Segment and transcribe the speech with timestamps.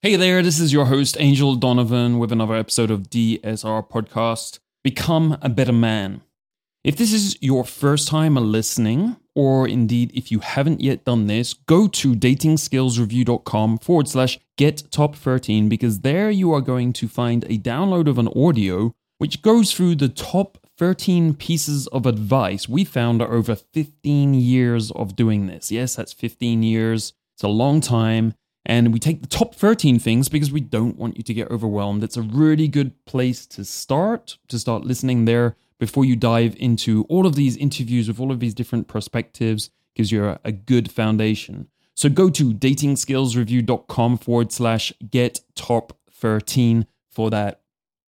[0.00, 5.36] Hey there, this is your host, Angel Donovan, with another episode of DSR Podcast Become
[5.42, 6.20] a Better Man.
[6.84, 11.52] If this is your first time listening, or indeed if you haven't yet done this,
[11.52, 17.42] go to datingskillsreview.com forward slash get top 13 because there you are going to find
[17.46, 22.84] a download of an audio which goes through the top 13 pieces of advice we
[22.84, 25.72] found over 15 years of doing this.
[25.72, 27.14] Yes, that's 15 years.
[27.34, 28.34] It's a long time.
[28.68, 32.04] And we take the top 13 things because we don't want you to get overwhelmed.
[32.04, 37.04] It's a really good place to start, to start listening there before you dive into
[37.08, 40.92] all of these interviews with all of these different perspectives, gives you a, a good
[40.92, 41.68] foundation.
[41.94, 47.62] So go to datingskillsreview.com forward slash get top 13 for that.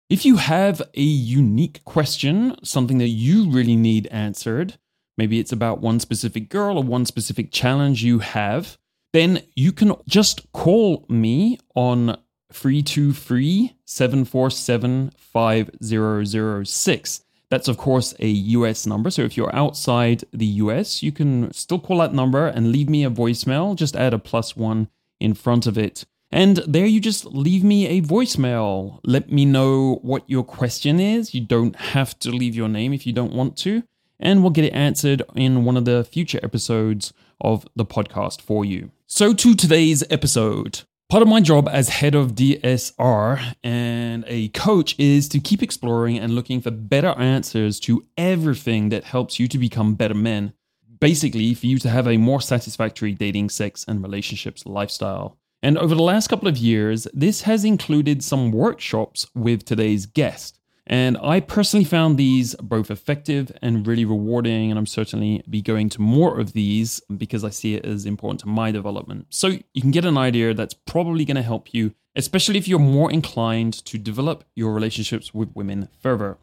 [0.08, 4.78] If you have a unique question, something that you really need answered,
[5.18, 8.78] maybe it's about one specific girl or one specific challenge you have,
[9.14, 12.18] then you can just call me on
[12.52, 17.20] 323 747 5006.
[17.48, 19.12] That's, of course, a US number.
[19.12, 23.04] So if you're outside the US, you can still call that number and leave me
[23.04, 23.76] a voicemail.
[23.76, 24.88] Just add a plus one
[25.20, 26.04] in front of it.
[26.32, 28.98] And there you just leave me a voicemail.
[29.04, 31.34] Let me know what your question is.
[31.34, 33.84] You don't have to leave your name if you don't want to.
[34.18, 38.64] And we'll get it answered in one of the future episodes of the podcast for
[38.64, 38.90] you.
[39.06, 40.82] So, to today's episode.
[41.10, 46.18] Part of my job as head of DSR and a coach is to keep exploring
[46.18, 50.54] and looking for better answers to everything that helps you to become better men.
[51.00, 55.36] Basically, for you to have a more satisfactory dating, sex, and relationships lifestyle.
[55.62, 60.58] And over the last couple of years, this has included some workshops with today's guest.
[60.86, 64.70] And I personally found these both effective and really rewarding.
[64.70, 68.40] And I'm certainly be going to more of these because I see it as important
[68.40, 69.26] to my development.
[69.30, 72.78] So you can get an idea that's probably going to help you, especially if you're
[72.78, 76.36] more inclined to develop your relationships with women further.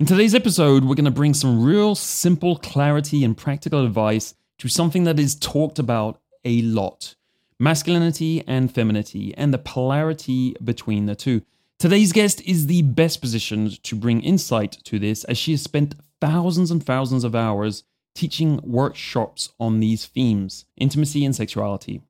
[0.00, 4.68] In today's episode, we're going to bring some real simple clarity and practical advice to
[4.68, 7.14] something that is talked about a lot
[7.58, 11.42] masculinity and femininity and the polarity between the two.
[11.84, 15.96] Today's guest is the best positioned to bring insight to this as she has spent
[16.18, 17.84] thousands and thousands of hours
[18.14, 22.00] teaching workshops on these themes intimacy and sexuality.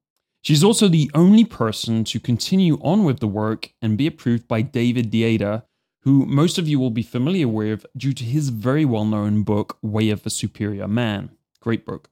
[0.42, 4.62] She's also the only person to continue on with the work and be approved by
[4.62, 5.64] David Deida,
[6.02, 9.78] who most of you will be familiar with due to his very well known book,
[9.82, 11.30] Way of the Superior Man.
[11.58, 12.10] Great book.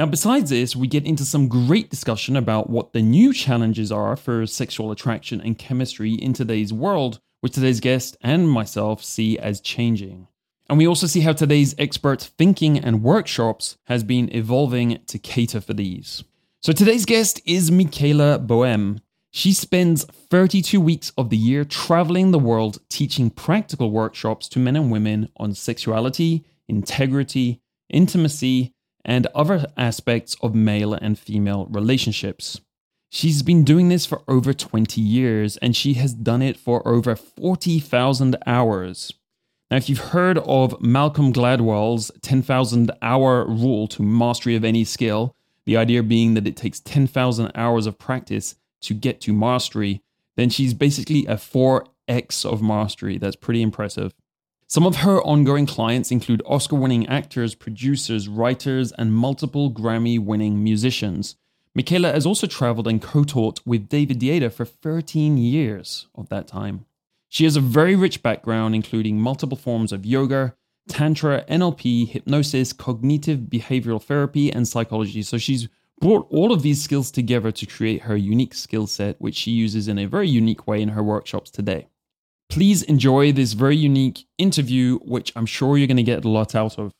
[0.00, 4.16] Now, besides this, we get into some great discussion about what the new challenges are
[4.16, 9.60] for sexual attraction and chemistry in today's world, which today's guest and myself see as
[9.60, 10.26] changing.
[10.70, 15.60] And we also see how today's expert thinking and workshops has been evolving to cater
[15.60, 16.24] for these.
[16.62, 19.00] So today's guest is Michaela Boehm.
[19.32, 24.76] She spends 32 weeks of the year traveling the world teaching practical workshops to men
[24.76, 27.60] and women on sexuality, integrity,
[27.90, 28.72] intimacy,
[29.04, 32.60] and other aspects of male and female relationships.
[33.08, 37.16] She's been doing this for over 20 years and she has done it for over
[37.16, 39.12] 40,000 hours.
[39.70, 45.34] Now, if you've heard of Malcolm Gladwell's 10,000 hour rule to mastery of any skill,
[45.64, 50.02] the idea being that it takes 10,000 hours of practice to get to mastery,
[50.36, 53.18] then she's basically a 4x of mastery.
[53.18, 54.12] That's pretty impressive.
[54.70, 60.62] Some of her ongoing clients include Oscar winning actors, producers, writers, and multiple Grammy winning
[60.62, 61.34] musicians.
[61.74, 66.46] Michaela has also traveled and co taught with David Deida for 13 years of that
[66.46, 66.86] time.
[67.28, 70.54] She has a very rich background, including multiple forms of yoga,
[70.88, 75.22] tantra, NLP, hypnosis, cognitive behavioral therapy, and psychology.
[75.22, 75.68] So she's
[76.00, 79.88] brought all of these skills together to create her unique skill set, which she uses
[79.88, 81.88] in a very unique way in her workshops today.
[82.50, 86.56] Please enjoy this very unique interview, which I'm sure you're going to get a lot
[86.56, 86.90] out of.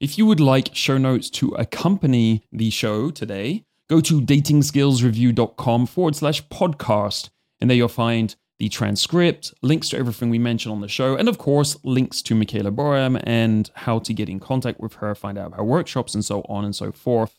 [0.00, 6.16] If you would like show notes to accompany the show today, go to datingskillsreview.com forward
[6.16, 10.88] slash podcast, and there you'll find the transcript, links to everything we mentioned on the
[10.88, 14.94] show, and of course, links to Michaela Boehm and how to get in contact with
[14.96, 17.38] her, find out about workshops, and so on and so forth.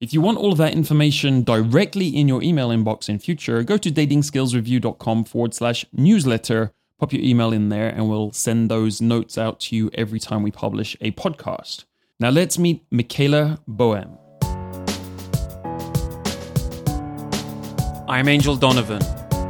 [0.00, 3.76] If you want all of that information directly in your email inbox in future, go
[3.76, 9.38] to datingskillsreview.com forward slash newsletter pop your email in there and we'll send those notes
[9.38, 11.84] out to you every time we publish a podcast.
[12.18, 14.18] Now let's meet Michaela Boehm.
[18.08, 19.02] I'm Angel Donovan,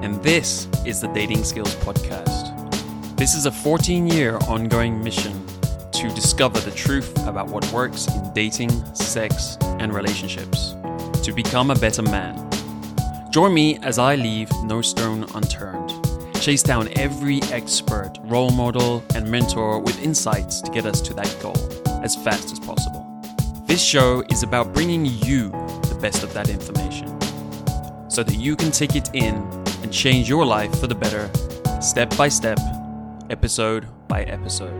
[0.02, 3.16] and this is the Dating Skills Podcast.
[3.16, 5.46] This is a 14 year ongoing mission
[5.92, 10.74] to discover the truth about what works in dating, sex, and relationships,
[11.22, 12.48] to become a better man
[13.30, 15.87] Join me as I leave no stone unturned.
[16.40, 21.36] Chase down every expert, role model, and mentor with insights to get us to that
[21.42, 21.56] goal
[22.02, 23.04] as fast as possible.
[23.66, 27.08] This show is about bringing you the best of that information
[28.10, 29.34] so that you can take it in
[29.82, 31.30] and change your life for the better,
[31.82, 32.58] step by step,
[33.30, 34.72] episode by episode.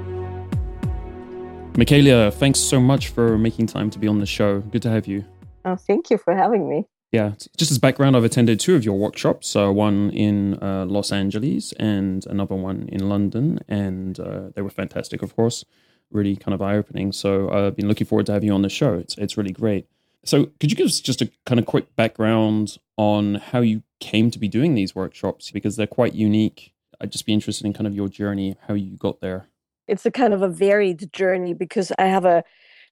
[1.76, 4.60] Michaela, thanks so much for making time to be on the show.
[4.60, 5.24] Good to have you.
[5.64, 6.86] Oh, thank you for having me.
[7.10, 11.10] Yeah, just as background, I've attended two of your workshops, uh, one in uh, Los
[11.10, 15.64] Angeles and another one in London, and uh, they were fantastic, of course,
[16.10, 17.12] really kind of eye opening.
[17.12, 18.94] So I've been looking forward to having you on the show.
[18.94, 19.86] It's, it's really great.
[20.24, 24.30] So could you give us just a kind of quick background on how you came
[24.30, 25.50] to be doing these workshops?
[25.50, 26.74] Because they're quite unique.
[27.00, 29.48] I'd just be interested in kind of your journey, how you got there.
[29.86, 32.44] It's a kind of a varied journey because I have a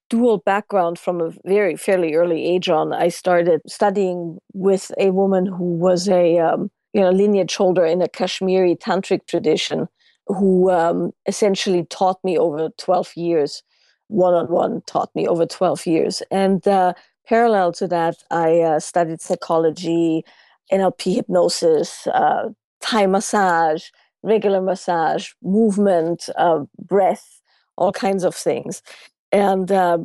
[0.08, 2.92] dual background from a very fairly early age on.
[2.92, 8.02] I started studying with a woman who was a um, you know lineage holder in
[8.02, 9.88] a Kashmiri tantric tradition,
[10.26, 13.62] who um, essentially taught me over twelve years,
[14.08, 16.92] one on one taught me over twelve years, and uh,
[17.26, 20.24] parallel to that, I uh, studied psychology,
[20.72, 22.50] NLP hypnosis, uh,
[22.80, 23.88] Thai massage,
[24.22, 27.40] regular massage, movement, uh, breath,
[27.76, 28.82] all kinds of things
[29.36, 29.98] and uh,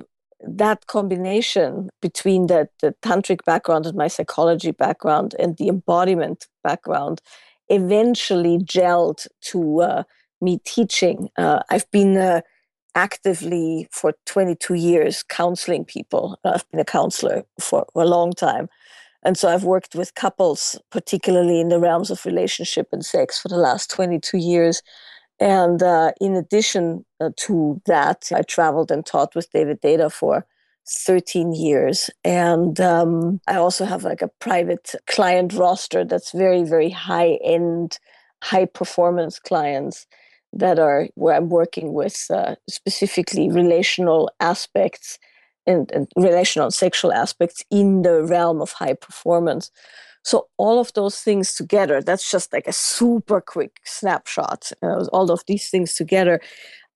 [0.45, 7.21] that combination between the, the tantric background and my psychology background and the embodiment background
[7.69, 10.03] eventually gelled to uh,
[10.41, 11.29] me teaching.
[11.37, 12.41] Uh, I've been uh,
[12.93, 16.37] actively for 22 years counseling people.
[16.43, 18.67] I've been a counselor for a long time.
[19.23, 23.47] And so I've worked with couples, particularly in the realms of relationship and sex, for
[23.47, 24.81] the last 22 years.
[25.41, 30.45] And uh, in addition uh, to that, I traveled and taught with David Deida for
[30.87, 32.11] 13 years.
[32.23, 37.97] And um, I also have like a private client roster that's very, very high end,
[38.43, 40.05] high performance clients
[40.53, 45.17] that are where I'm working with uh, specifically relational aspects
[45.65, 49.71] and, and relational and sexual aspects in the realm of high performance.
[50.23, 54.71] So all of those things together, that's just like a super quick snapshot.
[54.81, 56.39] Uh, all of these things together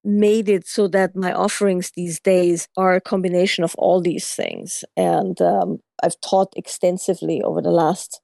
[0.03, 4.83] made it so that my offerings these days are a combination of all these things.
[4.95, 8.21] And um, I've taught extensively over the last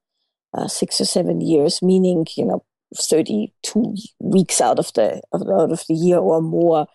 [0.54, 2.64] uh, six or seven years, meaning, you know,
[2.96, 6.88] 32 weeks out of the out of the year or more.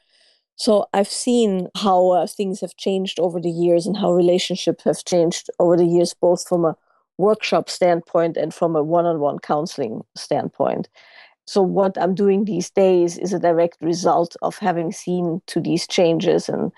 [0.57, 5.05] So I've seen how uh, things have changed over the years and how relationships have
[5.05, 6.77] changed over the years, both from a
[7.19, 10.89] workshop standpoint and from a one-on-one counseling standpoint.
[11.47, 15.87] So what I'm doing these days is a direct result of having seen to these
[15.87, 16.73] changes and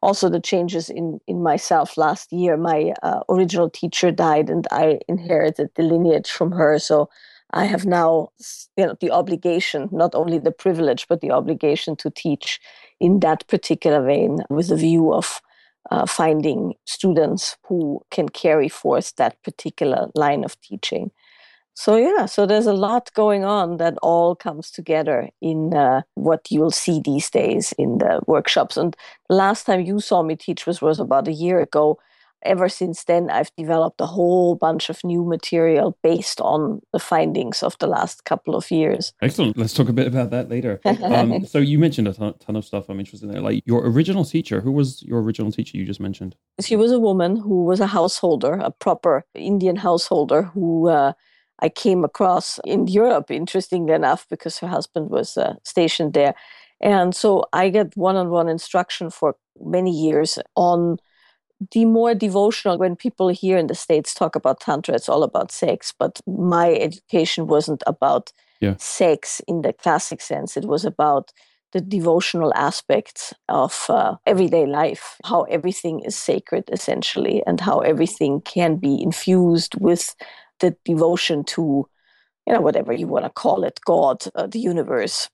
[0.00, 2.56] also the changes in in myself last year.
[2.56, 6.78] My uh, original teacher died, and I inherited the lineage from her.
[6.78, 7.08] So
[7.50, 8.28] I have now,
[8.76, 12.60] you know, the obligation, not only the privilege, but the obligation to teach
[13.00, 15.40] in that particular vein with a view of
[15.90, 21.10] uh, finding students who can carry forth that particular line of teaching.
[21.76, 26.46] So, yeah, so there's a lot going on that all comes together in uh, what
[26.48, 28.76] you'll see these days in the workshops.
[28.76, 28.96] And
[29.28, 31.98] last time you saw me teach was, was about a year ago
[32.44, 37.62] ever since then, I've developed a whole bunch of new material based on the findings
[37.62, 39.12] of the last couple of years.
[39.22, 39.56] Excellent.
[39.56, 40.80] Let's talk a bit about that later.
[41.04, 43.42] Um, so you mentioned a ton, ton, of stuff I'm interested in there.
[43.42, 46.34] Like your original teacher, who was your original teacher you just mentioned?
[46.60, 51.12] She was a woman who was a householder, a proper Indian householder who uh,
[51.60, 56.34] I came across in Europe, interestingly enough, because her husband was uh, stationed there.
[56.80, 60.98] And so I get one-on-one instruction for many years on
[61.72, 65.52] the more devotional when people here in the states talk about tantra it's all about
[65.52, 68.74] sex but my education wasn't about yeah.
[68.78, 71.32] sex in the classic sense it was about
[71.72, 78.40] the devotional aspects of uh, everyday life how everything is sacred essentially and how everything
[78.42, 80.14] can be infused with
[80.60, 81.86] the devotion to
[82.46, 85.28] you know whatever you want to call it god uh, the universe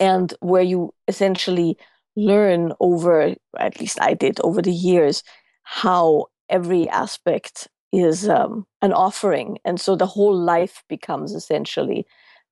[0.00, 1.76] and where you essentially
[2.16, 5.22] learn over at least i did over the years
[5.62, 9.58] how every aspect is um, an offering.
[9.64, 12.06] And so the whole life becomes essentially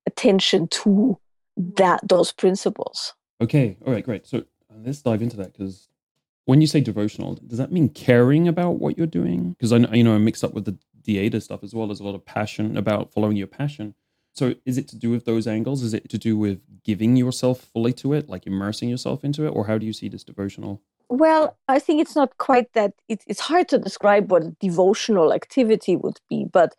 [0.05, 1.17] attention to
[1.57, 3.13] that those principles.
[3.41, 3.77] Okay.
[3.85, 4.27] All right, great.
[4.27, 4.43] So
[4.83, 5.89] let's dive into that because
[6.45, 9.51] when you say devotional, does that mean caring about what you're doing?
[9.51, 11.99] Because I know, you know, I'm mixed up with the Deida stuff as well as
[11.99, 13.95] a lot of passion about following your passion.
[14.33, 15.83] So is it to do with those angles?
[15.83, 19.49] Is it to do with giving yourself fully to it, like immersing yourself into it?
[19.49, 20.81] Or how do you see this devotional?
[21.11, 22.93] Well, I think it's not quite that.
[23.09, 26.73] It, it's hard to describe what a devotional activity would be, but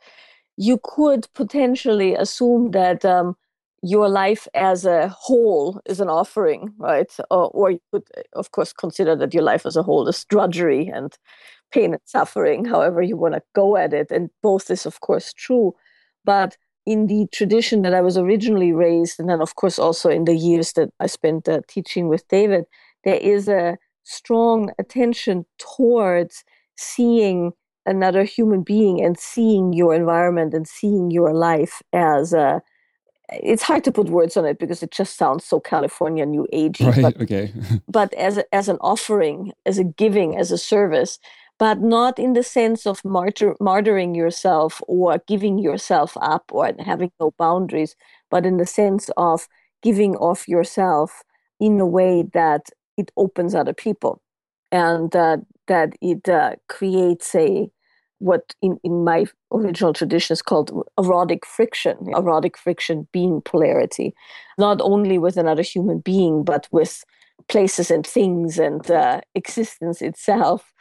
[0.57, 3.37] you could potentially assume that um,
[3.83, 7.15] your life as a whole is an offering, right?
[7.31, 10.89] Or, or, you could, of course, consider that your life as a whole is drudgery
[10.89, 11.13] and
[11.71, 14.11] pain and suffering, however you want to go at it.
[14.11, 15.75] And both is, of course, true.
[16.25, 20.25] But in the tradition that I was originally raised, and then, of course, also in
[20.25, 22.65] the years that I spent uh, teaching with David,
[23.05, 26.45] there is a strong attention towards
[26.77, 27.53] seeing
[27.87, 32.63] another human being and seeing your environment and seeing your life as a
[33.29, 36.87] it's hard to put words on it because it just sounds so California new agey.
[36.93, 37.03] Right.
[37.03, 37.53] But, okay.
[37.89, 41.19] but as a, as an offering, as a giving, as a service,
[41.59, 47.13] but not in the sense of martyr, martyring yourself or giving yourself up or having
[47.21, 47.95] no boundaries,
[48.31, 49.49] but in the sense of
[49.83, 51.23] giving off yourself
[51.61, 54.21] in a way that it opens other people.
[54.71, 57.71] And uh, that it uh, creates a
[58.19, 64.15] what in, in my original tradition is called erotic friction erotic friction being polarity.
[64.59, 67.05] Not only with another human being but with
[67.49, 70.73] places and things and uh, existence itself.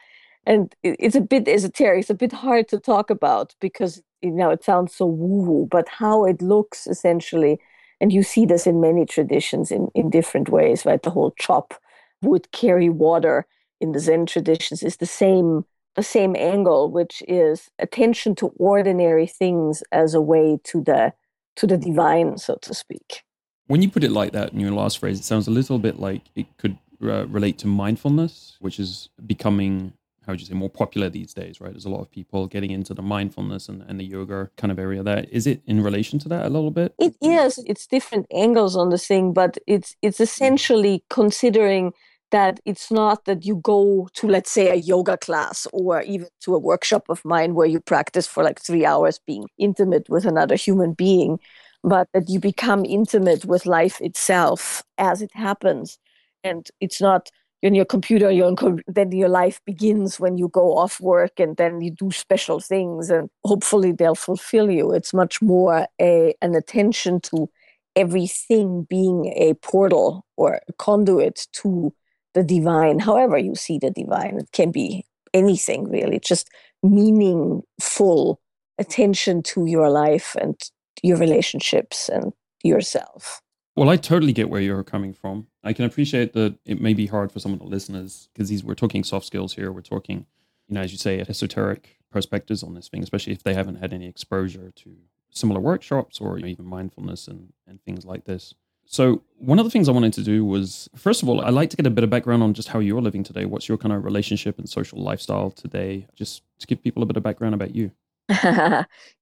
[0.46, 4.52] And it's a bit esoteric it's a bit hard to talk about because you know
[4.52, 7.60] it sounds so woo woo, but how it looks essentially
[8.00, 11.02] and you see this in many traditions in, in different ways right?
[11.02, 11.74] The whole chop
[12.22, 13.46] wood carry water
[13.80, 19.28] in the zen traditions is the same the same angle, which is attention to ordinary
[19.28, 21.14] things as a way to the
[21.58, 23.24] to the divine, so to speak.
[23.68, 26.00] When you put it like that in your last phrase, it sounds a little bit
[26.00, 29.94] like it could uh, relate to mindfulness, which is becoming
[30.26, 31.72] how would you say more popular these days, right?
[31.72, 34.78] There's a lot of people getting into the mindfulness and, and the yoga kind of
[34.78, 35.26] area there.
[35.32, 36.94] Is it in relation to that a little bit?
[37.00, 37.58] It is.
[37.66, 41.94] It's different angles on the thing, but it's it's essentially considering
[42.32, 46.56] that it's not that you go to let's say a yoga class or even to
[46.56, 50.56] a workshop of mine where you practice for like three hours being intimate with another
[50.56, 51.40] human being
[51.84, 55.98] but that you become intimate with life itself as it happens.
[56.44, 57.30] And it's not
[57.62, 58.56] in your computer your
[58.88, 63.10] then your life begins when you go off work and then you do special things
[63.12, 64.92] and hopefully they'll fulfill you.
[64.92, 67.50] It's much more a an attention to
[67.96, 71.94] everything being a portal or a conduit to
[72.34, 74.38] the divine, however you see the divine.
[74.38, 76.50] It can be anything really, just
[76.84, 78.40] meaningful
[78.78, 80.60] attention to your life and
[81.04, 82.34] your relationships and
[82.64, 83.42] yourself.
[83.76, 85.48] Well, I totally get where you're coming from.
[85.64, 88.76] I can appreciate that it may be hard for some of the listeners because we're
[88.76, 89.72] talking soft skills here.
[89.72, 90.26] We're talking,
[90.68, 93.94] you know, as you say, esoteric perspectives on this thing, especially if they haven't had
[93.94, 94.98] any exposure to
[95.30, 98.54] similar workshops or you know, even mindfulness and, and things like this.
[98.92, 101.70] So, one of the things I wanted to do was, first of all, I'd like
[101.70, 103.46] to get a bit of background on just how you're living today.
[103.46, 106.08] What's your kind of relationship and social lifestyle today?
[106.14, 107.92] Just to give people a bit of background about you.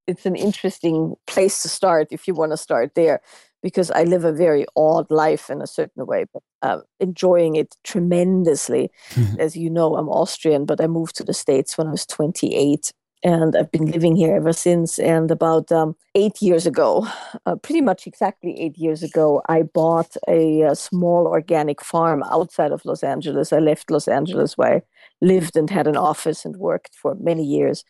[0.07, 3.21] it's an interesting place to start if you want to start there,
[3.61, 7.75] because I live a very odd life in a certain way, but uh, enjoying it
[7.83, 8.89] tremendously.
[9.39, 12.91] As you know, I'm Austrian, but I moved to the States when I was 28
[13.23, 14.97] and I've been living here ever since.
[14.97, 17.07] And about um, eight years ago,
[17.45, 22.71] uh, pretty much exactly eight years ago, I bought a, a, small organic farm outside
[22.71, 23.51] of Los Angeles.
[23.51, 24.81] I left Los Angeles where I
[25.21, 27.83] lived and had an office and worked for many years.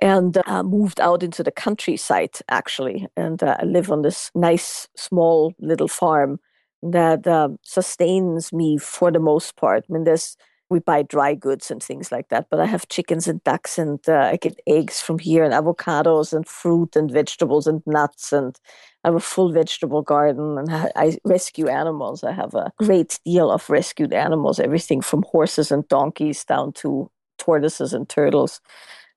[0.00, 3.08] And uh, moved out into the countryside, actually.
[3.16, 6.38] And uh, I live on this nice, small little farm
[6.84, 9.84] that um, sustains me for the most part.
[9.88, 10.36] I mean, there's
[10.70, 12.48] we buy dry goods and things like that.
[12.50, 16.32] But I have chickens and ducks, and uh, I get eggs from here, and avocados,
[16.32, 18.58] and fruit, and vegetables, and nuts, and
[19.04, 22.24] I have a full vegetable garden, and I rescue animals.
[22.24, 27.10] I have a great deal of rescued animals, everything from horses and donkeys down to
[27.38, 28.60] tortoises and turtles,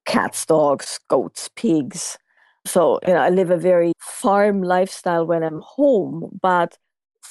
[0.06, 2.18] cats, dogs, goats, pigs.
[2.66, 6.78] So, you know, I live a very farm lifestyle when I'm home, but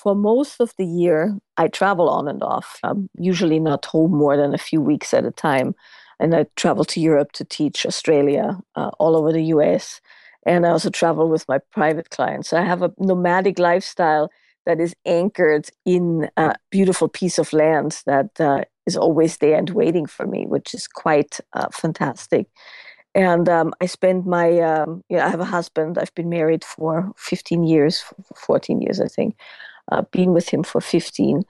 [0.02, 2.78] for most of the year, I travel on and off.
[2.82, 5.74] I'm usually not home more than a few weeks at a time.
[6.18, 10.00] And I travel to Europe to teach Australia, uh, all over the US.
[10.46, 12.48] And I also travel with my private clients.
[12.48, 14.30] So I have a nomadic lifestyle
[14.64, 19.70] that is anchored in a beautiful piece of land that uh, is always there and
[19.70, 22.46] waiting for me, which is quite uh, fantastic.
[23.14, 25.98] And um, I spend my, um, you know, I have a husband.
[25.98, 28.04] I've been married for 15 years,
[28.36, 29.36] 14 years, I think
[29.90, 31.42] uh, been with him for 15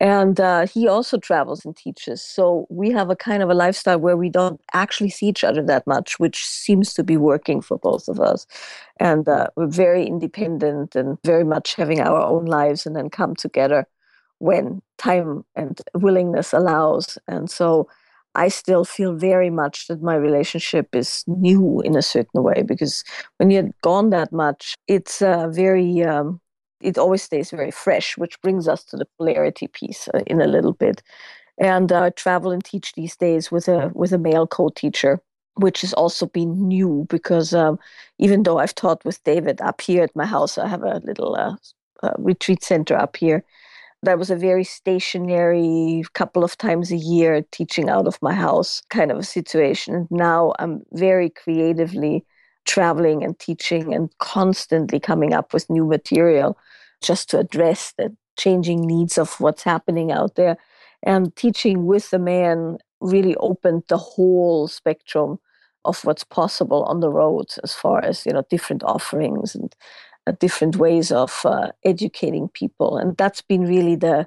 [0.00, 2.20] and uh, he also travels and teaches.
[2.20, 5.62] So we have a kind of a lifestyle where we don't actually see each other
[5.62, 8.46] that much which seems to be working for both of us.
[8.98, 13.36] And uh, we're very independent and very much having our own lives and then come
[13.36, 13.86] together
[14.38, 17.16] when time and willingness allows.
[17.28, 17.88] And so
[18.34, 23.04] I still feel very much that my relationship is new in a certain way because
[23.36, 26.40] when you're gone that much, it's very, um,
[26.84, 30.46] it always stays very fresh, which brings us to the polarity piece uh, in a
[30.46, 31.02] little bit.
[31.58, 35.20] And uh, travel and teach these days with a with a male co-teacher,
[35.54, 37.78] which has also been new because um,
[38.18, 41.36] even though I've taught with David up here at my house, I have a little
[41.36, 41.56] uh,
[42.02, 43.44] uh, retreat center up here.
[44.02, 48.82] That was a very stationary couple of times a year teaching out of my house
[48.90, 49.94] kind of a situation.
[49.94, 52.26] And now i'm very creatively
[52.64, 56.58] traveling and teaching and constantly coming up with new material
[57.04, 60.56] just to address the changing needs of what's happening out there.
[61.02, 65.38] And teaching with the man really opened the whole spectrum
[65.84, 69.74] of what's possible on the road as far as you know different offerings and
[70.26, 74.26] uh, different ways of uh, educating people, and that's been really the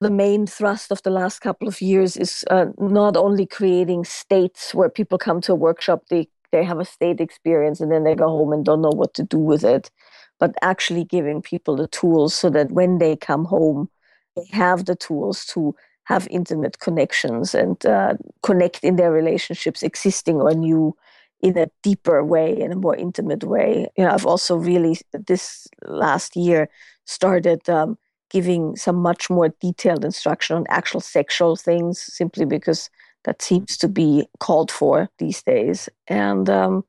[0.00, 4.74] the main thrust of the last couple of years is uh, not only creating states
[4.74, 8.14] where people come to a workshop, they they have a state experience, and then they
[8.14, 9.90] go home and don't know what to do with it,
[10.38, 13.88] but actually giving people the tools so that when they come home,
[14.36, 15.74] they have the tools to
[16.04, 20.96] have intimate connections and uh, connect in their relationships, existing or new,
[21.40, 23.88] in a deeper way, in a more intimate way.
[23.96, 26.68] You know, I've also really this last year
[27.04, 27.98] started um,
[28.30, 32.88] giving some much more detailed instruction on actual sexual things, simply because
[33.24, 35.88] that seems to be called for these days.
[36.06, 36.84] And um,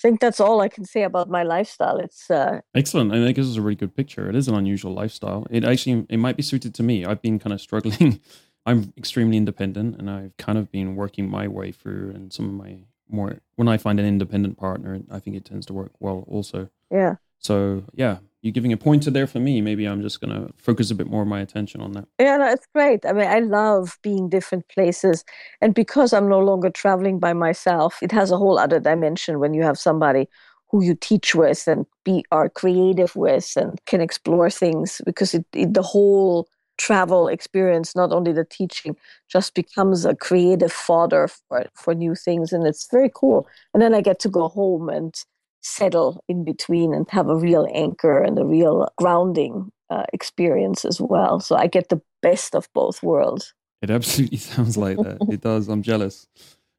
[0.00, 1.98] think that's all I can say about my lifestyle.
[1.98, 3.12] It's uh, excellent.
[3.12, 4.28] I think this is a really good picture.
[4.28, 5.46] It is an unusual lifestyle.
[5.50, 7.04] It actually it might be suited to me.
[7.04, 8.20] I've been kind of struggling.
[8.66, 12.54] I'm extremely independent, and I've kind of been working my way through, and some of
[12.54, 12.78] my
[13.08, 16.70] more when I find an independent partner, I think it tends to work well also.
[16.90, 17.16] Yeah.
[17.38, 19.60] So yeah, you're giving a pointer there for me.
[19.60, 22.06] Maybe I'm just gonna focus a bit more of my attention on that.
[22.18, 23.04] Yeah, no, it's great.
[23.04, 25.24] I mean, I love being different places,
[25.60, 29.54] and because I'm no longer traveling by myself, it has a whole other dimension when
[29.54, 30.28] you have somebody
[30.70, 35.44] who you teach with and be are creative with and can explore things because it,
[35.52, 36.48] it the whole
[36.80, 38.96] travel experience, not only the teaching,
[39.28, 42.52] just becomes a creative fodder for, for new things.
[42.52, 43.46] And it's very cool.
[43.74, 45.14] And then I get to go home and
[45.62, 51.00] settle in between and have a real anchor and a real grounding uh, experience as
[51.00, 51.40] well.
[51.40, 53.54] So I get the best of both worlds.
[53.82, 55.18] It absolutely sounds like that.
[55.30, 55.68] it does.
[55.68, 56.26] I'm jealous.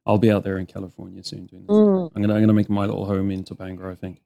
[0.05, 1.75] I'll be out there in California soon doing this.
[1.75, 2.11] Mm.
[2.15, 4.21] I'm gonna I'm gonna make my little home in Topanga, I think.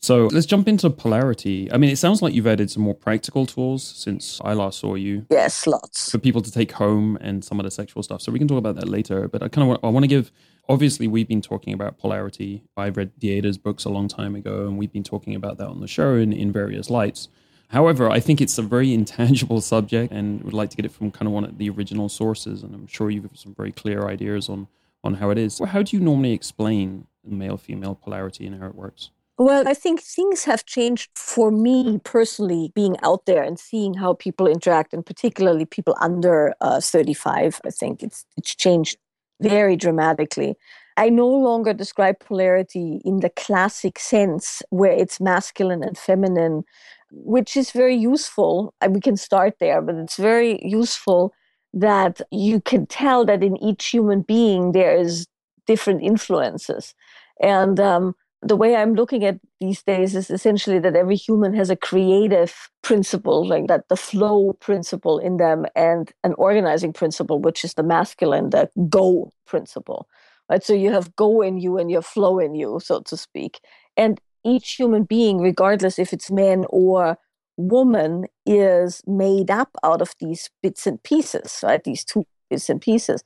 [0.00, 1.72] So let's jump into polarity.
[1.72, 4.94] I mean, it sounds like you've added some more practical tools since I last saw
[4.94, 5.26] you.
[5.30, 8.20] Yes, lots for people to take home and some of the sexual stuff.
[8.20, 9.26] So we can talk about that later.
[9.26, 10.30] But I kind of I want to give.
[10.68, 12.64] Obviously, we've been talking about polarity.
[12.76, 15.80] I read Deida's books a long time ago, and we've been talking about that on
[15.80, 17.28] the show in, in various lights.
[17.68, 21.10] However, I think it's a very intangible subject, and would like to get it from
[21.10, 22.62] kind of one of the original sources.
[22.62, 24.68] And I'm sure you've some very clear ideas on
[25.04, 25.60] on how it is.
[25.60, 29.10] How do you normally explain male female polarity and how it works?
[29.38, 34.14] Well, I think things have changed for me personally, being out there and seeing how
[34.14, 37.60] people interact, and particularly people under uh, 35.
[37.64, 38.96] I think it's, it's changed
[39.40, 40.56] very dramatically.
[40.96, 46.64] I no longer describe polarity in the classic sense where it's masculine and feminine,
[47.10, 48.74] which is very useful.
[48.88, 51.34] We can start there, but it's very useful
[51.74, 55.26] that you can tell that in each human being there is
[55.66, 56.94] different influences.
[57.42, 58.14] And um,
[58.48, 62.70] the way I'm looking at these days is essentially that every human has a creative
[62.82, 67.82] principle, like that the flow principle in them, and an organizing principle, which is the
[67.82, 70.08] masculine, the go principle.
[70.48, 70.62] Right.
[70.62, 73.60] So you have go in you and you have flow in you, so to speak.
[73.96, 77.18] And each human being, regardless if it's man or
[77.56, 81.82] woman, is made up out of these bits and pieces, right?
[81.82, 83.24] These two bits and pieces.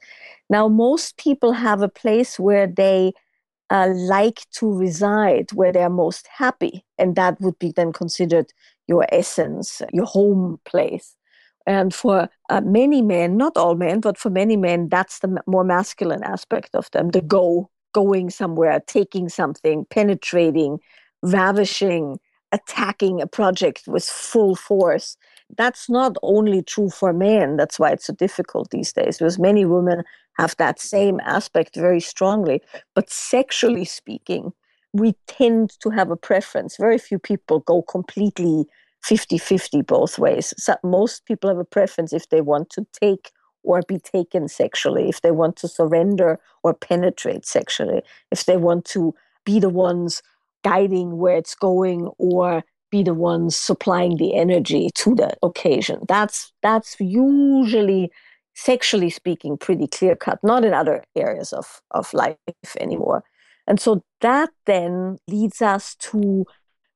[0.49, 3.13] Now, most people have a place where they
[3.71, 6.85] uh, like to reside where they're most happy.
[6.99, 8.53] And that would be then considered
[8.89, 11.17] your essence, your home place.
[11.67, 15.63] And for uh, many men, not all men, but for many men, that's the more
[15.63, 20.79] masculine aspect of them the go, going somewhere, taking something, penetrating,
[21.23, 22.19] ravishing,
[22.51, 25.17] attacking a project with full force.
[25.57, 27.57] That's not only true for men.
[27.57, 30.03] That's why it's so difficult these days, because many women
[30.41, 32.63] have that same aspect very strongly.
[32.95, 34.53] But sexually speaking,
[34.93, 36.77] we tend to have a preference.
[36.77, 38.67] Very few people go completely
[39.03, 40.53] 50 50 both ways.
[40.57, 43.31] So most people have a preference if they want to take
[43.63, 48.85] or be taken sexually, if they want to surrender or penetrate sexually, if they want
[48.87, 50.23] to be the ones
[50.65, 56.01] guiding where it's going or be the ones supplying the energy to the occasion.
[56.09, 58.11] That's that's usually
[58.55, 62.37] sexually speaking, pretty clear cut, not in other areas of, of life
[62.79, 63.25] anymore.
[63.67, 66.45] And so that then leads us to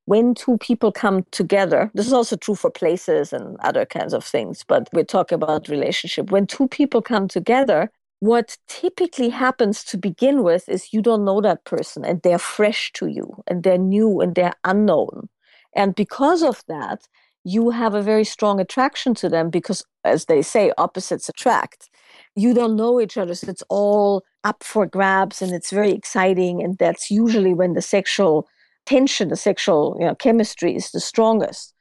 [0.07, 4.23] when two people come together, this is also true for places and other kinds of
[4.23, 6.31] things, but we're talking about relationship.
[6.31, 7.91] When two people come together,
[8.21, 12.93] what typically happens to begin with is you don't know that person and they're fresh
[12.95, 15.29] to you and they're new and they're unknown.
[15.75, 17.07] And because of that,
[17.45, 21.91] you have a very strong attraction to them because, as they say, opposites attract.
[22.35, 26.63] You don't know each other, so it's all up for grabs and it's very exciting.
[26.63, 28.49] And that's usually when the sexual
[28.87, 31.75] tension, the sexual you know, chemistry is the strongest.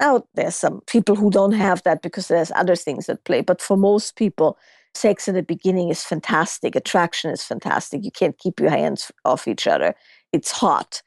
[0.00, 3.40] Now, there's some people who don't have that because there's other things at play.
[3.40, 4.58] But for most people,
[4.94, 6.74] sex in the beginning is fantastic.
[6.74, 8.04] Attraction is fantastic.
[8.04, 9.94] You can't keep your hands off each other.
[10.32, 11.02] It's hot.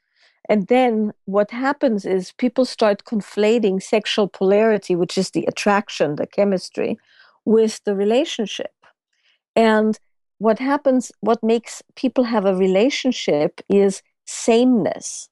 [0.48, 6.26] And then what happens is people start conflating sexual polarity, which is the attraction, the
[6.26, 6.98] chemistry,
[7.44, 8.72] with the relationship.
[9.54, 9.98] And
[10.38, 15.28] what happens, what makes people have a relationship is sameness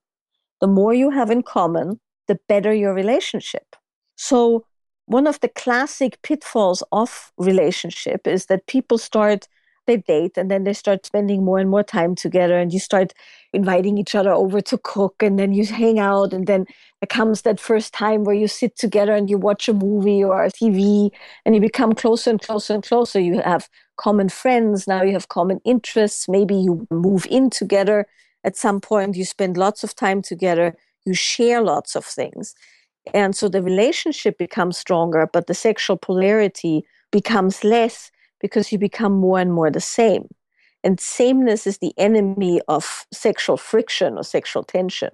[0.61, 3.77] the more you have in common, the better your relationship.
[4.17, 4.65] So,
[5.07, 9.47] one of the classic pitfalls of relationship is that people start
[9.87, 13.13] they date and then they start spending more and more time together and you start
[13.53, 16.67] inviting each other over to cook and then you hang out and then
[17.01, 20.45] there comes that first time where you sit together and you watch a movie or
[20.45, 21.11] a TV
[21.45, 23.21] and you become closer and closer and closer.
[23.21, 26.29] You have common friends now you have common interests.
[26.29, 28.07] Maybe you move in together.
[28.45, 30.77] At some point you spend lots of time together.
[31.05, 32.55] You share lots of things.
[33.15, 38.11] And so the relationship becomes stronger but the sexual polarity becomes less
[38.47, 40.29] because you become more and more the same
[40.85, 45.11] and sameness is the enemy of sexual friction or sexual tension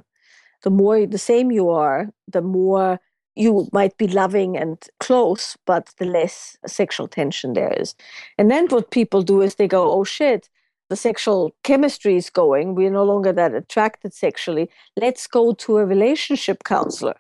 [0.63, 3.01] the more the same you are the more
[3.35, 7.95] you might be loving and close but the less sexual tension there is
[8.39, 10.49] and then what people do is they go oh shit
[10.93, 14.69] the sexual chemistry is going, we're no longer that attracted sexually.
[14.95, 17.15] Let's go to a relationship counselor.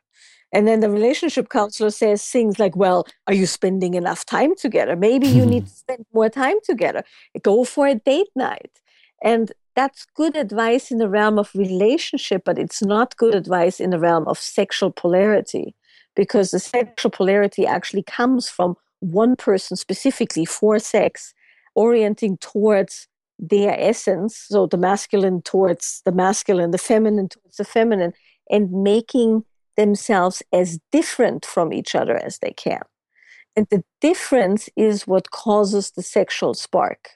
[0.53, 4.97] And then the relationship counselor says things like, Well, are you spending enough time together?
[4.97, 5.67] Maybe you need mm-hmm.
[5.67, 7.05] to spend more time together.
[7.43, 8.81] Go for a date night.
[9.25, 13.91] And that's good advice in the realm of relationship, but it's not good advice in
[13.91, 15.75] the realm of sexual polarity
[16.15, 21.33] because the sexual polarity actually comes from one person specifically for sex
[21.75, 28.13] orienting towards their essence, so the masculine towards the masculine, the feminine towards the feminine,
[28.51, 29.45] and making
[29.77, 32.83] themselves as different from each other as they can.
[33.57, 37.11] And the difference is what causes the sexual spark.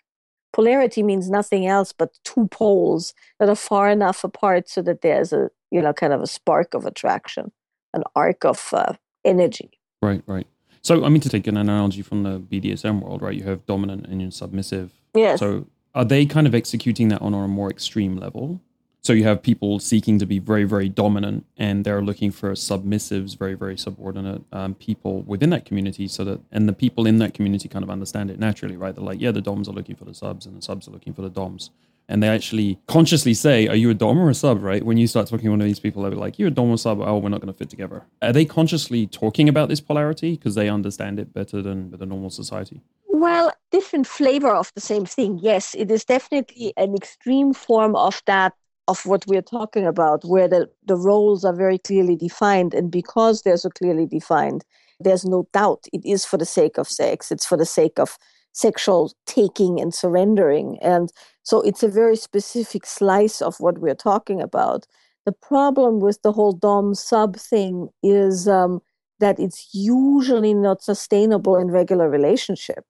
[0.52, 5.32] Polarity means nothing else but two poles that are far enough apart so that there's
[5.32, 7.52] a, you know, kind of a spark of attraction,
[7.94, 9.70] an arc of uh, energy.
[10.02, 10.46] Right, right.
[10.82, 13.34] So, I mean, to take an analogy from the BDSM world, right?
[13.34, 14.92] You have dominant and submissive.
[15.14, 15.40] Yes.
[15.40, 18.60] So, are they kind of executing that on a more extreme level?
[19.06, 23.38] So you have people seeking to be very, very dominant, and they're looking for submissives,
[23.38, 26.08] very, very subordinate um, people within that community.
[26.08, 28.92] So that, and the people in that community kind of understand it naturally, right?
[28.92, 31.14] They're like, yeah, the DOMs are looking for the subs, and the subs are looking
[31.14, 31.70] for the DOMs.
[32.08, 34.84] And they actually consciously say, "Are you a dom or a sub?" Right?
[34.84, 36.78] When you start talking to one of these people, they're like, "You're a dom or
[36.78, 38.02] sub." Oh, we're not going to fit together.
[38.22, 42.30] Are they consciously talking about this polarity because they understand it better than the normal
[42.30, 42.80] society?
[43.06, 45.38] Well, different flavor of the same thing.
[45.42, 48.52] Yes, it is definitely an extreme form of that
[48.88, 52.74] of what we're talking about, where the, the roles are very clearly defined.
[52.74, 54.64] And because they're so clearly defined,
[55.00, 58.16] there's no doubt it is for the sake of sex, it's for the sake of
[58.52, 60.78] sexual taking and surrendering.
[60.80, 64.86] And so it's a very specific slice of what we're talking about.
[65.26, 68.80] The problem with the whole Dom sub thing is um,
[69.18, 72.84] that it's usually not sustainable in regular relationship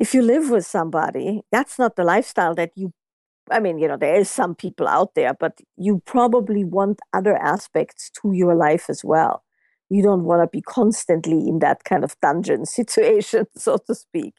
[0.00, 2.92] if you live with somebody, that's not the lifestyle that you
[3.50, 7.36] I mean, you know, there is some people out there, but you probably want other
[7.36, 9.44] aspects to your life as well.
[9.88, 14.34] You don't want to be constantly in that kind of dungeon situation, so to speak.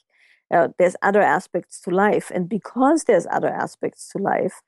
[0.54, 4.62] Uh, there's other aspects to life, and because there's other aspects to life,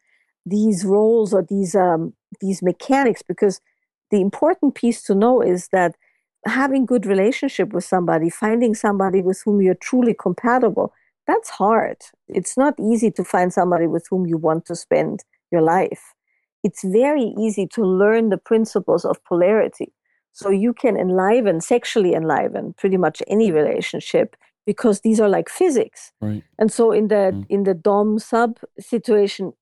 [0.45, 3.21] these roles or these um, these mechanics.
[3.21, 3.59] Because
[4.11, 5.95] the important piece to know is that
[6.45, 10.93] having good relationship with somebody, finding somebody with whom you're truly compatible,
[11.27, 11.97] that's hard.
[12.27, 16.13] It's not easy to find somebody with whom you want to spend your life.
[16.63, 19.93] It's very easy to learn the principles of polarity.
[20.31, 26.11] So you can enliven, sexually enliven pretty much any relationship because these are like physics.
[26.21, 26.43] Right.
[26.57, 27.45] And so in the mm.
[27.49, 29.53] in the dom sub situation,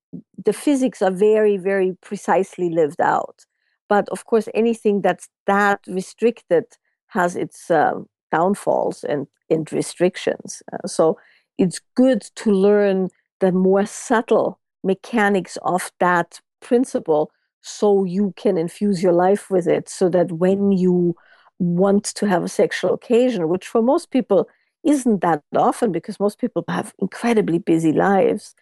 [0.45, 3.45] the physics are very, very precisely lived out.
[3.89, 6.63] But of course, anything that's that restricted
[7.07, 7.95] has its uh,
[8.31, 10.63] downfalls and, and restrictions.
[10.71, 11.17] Uh, so
[11.61, 19.03] it's good to learn the more subtle mechanics of that principle so you can infuse
[19.03, 21.15] your life with it so that when you
[21.59, 24.49] want to have a sexual occasion, which for most people
[24.83, 28.55] isn't that often because most people have incredibly busy lives.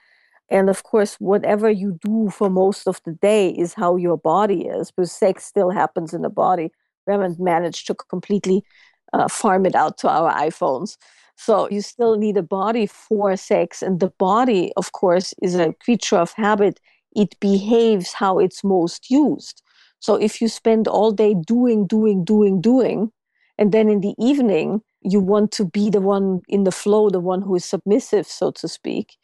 [0.49, 4.65] And of course, whatever you do for most of the day is how your body
[4.65, 6.69] is, because sex still happens in the body.
[7.07, 8.65] We haven't managed to completely
[9.13, 10.97] uh, farm it out to our iPhones.
[11.41, 13.81] So you still need a body for sex.
[13.81, 16.81] And the body, of course, is a creature of habit.
[17.15, 19.61] It behaves how it's most used.
[20.01, 23.13] So if you spend all day doing, doing, doing, doing,
[23.57, 27.21] and then in the evening, you want to be the one in the flow, the
[27.21, 29.15] one who is submissive, so to speak,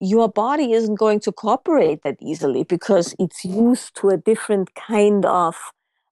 [0.00, 5.26] your body isn't going to cooperate that easily because it's used to a different kind
[5.26, 5.54] of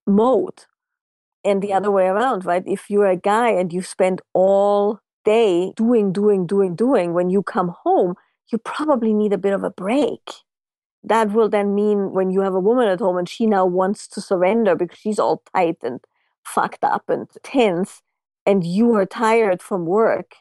[0.07, 0.65] mode.
[1.47, 2.65] And the other way around, right?
[2.67, 7.43] If you're a guy and you spend all day doing, doing, doing, doing, when you
[7.43, 8.15] come home,
[8.53, 10.23] you probably need a bit of a break.
[11.05, 14.09] That will then mean when you have a woman at home and she now wants
[14.09, 16.01] to surrender because she's all tight and
[16.45, 18.03] fucked up and tense,
[18.47, 20.37] and you are tired from work,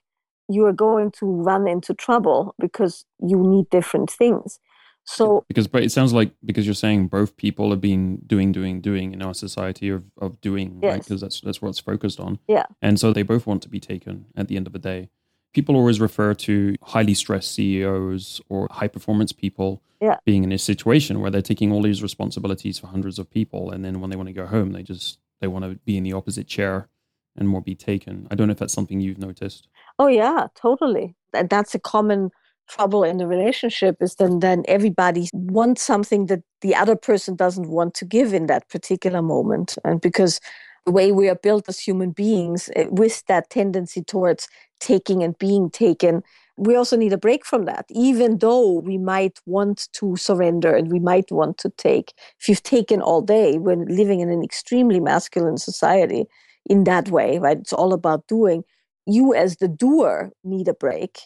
[0.48, 4.60] you are going to run into trouble because you need different things.
[5.06, 8.82] So because but it sounds like because you're saying both people have been doing doing
[8.82, 10.92] doing in our society of, of doing yes.
[10.92, 13.70] right because that's that's what it's focused on yeah and so they both want to
[13.70, 15.10] be taken at the end of the day
[15.54, 20.18] people always refer to highly stressed CEOs or high performance people yeah.
[20.26, 23.86] being in a situation where they're taking all these responsibilities for hundreds of people and
[23.86, 26.14] then when they want to go home they just they want to be in the
[26.14, 26.90] opposite chair
[27.36, 28.28] and more be taken.
[28.32, 29.68] I don't know if that's something you've noticed.
[30.00, 31.16] Oh yeah, totally.
[31.34, 32.32] That's a common
[32.68, 37.70] trouble in the relationship is then then everybody wants something that the other person doesn't
[37.70, 40.40] want to give in that particular moment and because
[40.86, 44.48] the way we are built as human beings eh, with that tendency towards
[44.80, 46.24] taking and being taken
[46.58, 50.92] we also need a break from that even though we might want to surrender and
[50.92, 55.00] we might want to take if you've taken all day when living in an extremely
[55.00, 56.26] masculine society
[56.66, 57.58] in that way, right?
[57.58, 58.64] It's all about doing.
[59.06, 61.20] You, as the doer, need a break.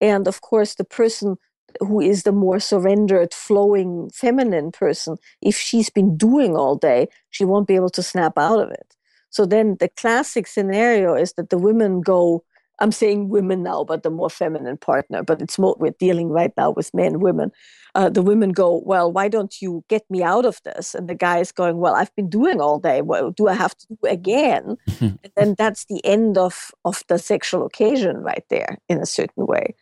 [0.00, 1.36] And of course, the person
[1.80, 7.44] who is the more surrendered, flowing, feminine person, if she's been doing all day, she
[7.44, 8.94] won't be able to snap out of it.
[9.30, 12.42] So then the classic scenario is that the women go,
[12.78, 16.52] I'm saying women now, but the more feminine partner, but it's more, we're dealing right
[16.56, 17.52] now with men, women
[17.94, 20.94] uh, the women go, Well, why don't you get me out of this?
[20.94, 23.02] And the guy is going, Well, I've been doing all day.
[23.02, 24.76] What do I have to do again?
[25.00, 29.46] and then that's the end of, of the sexual occasion right there in a certain
[29.46, 29.74] way.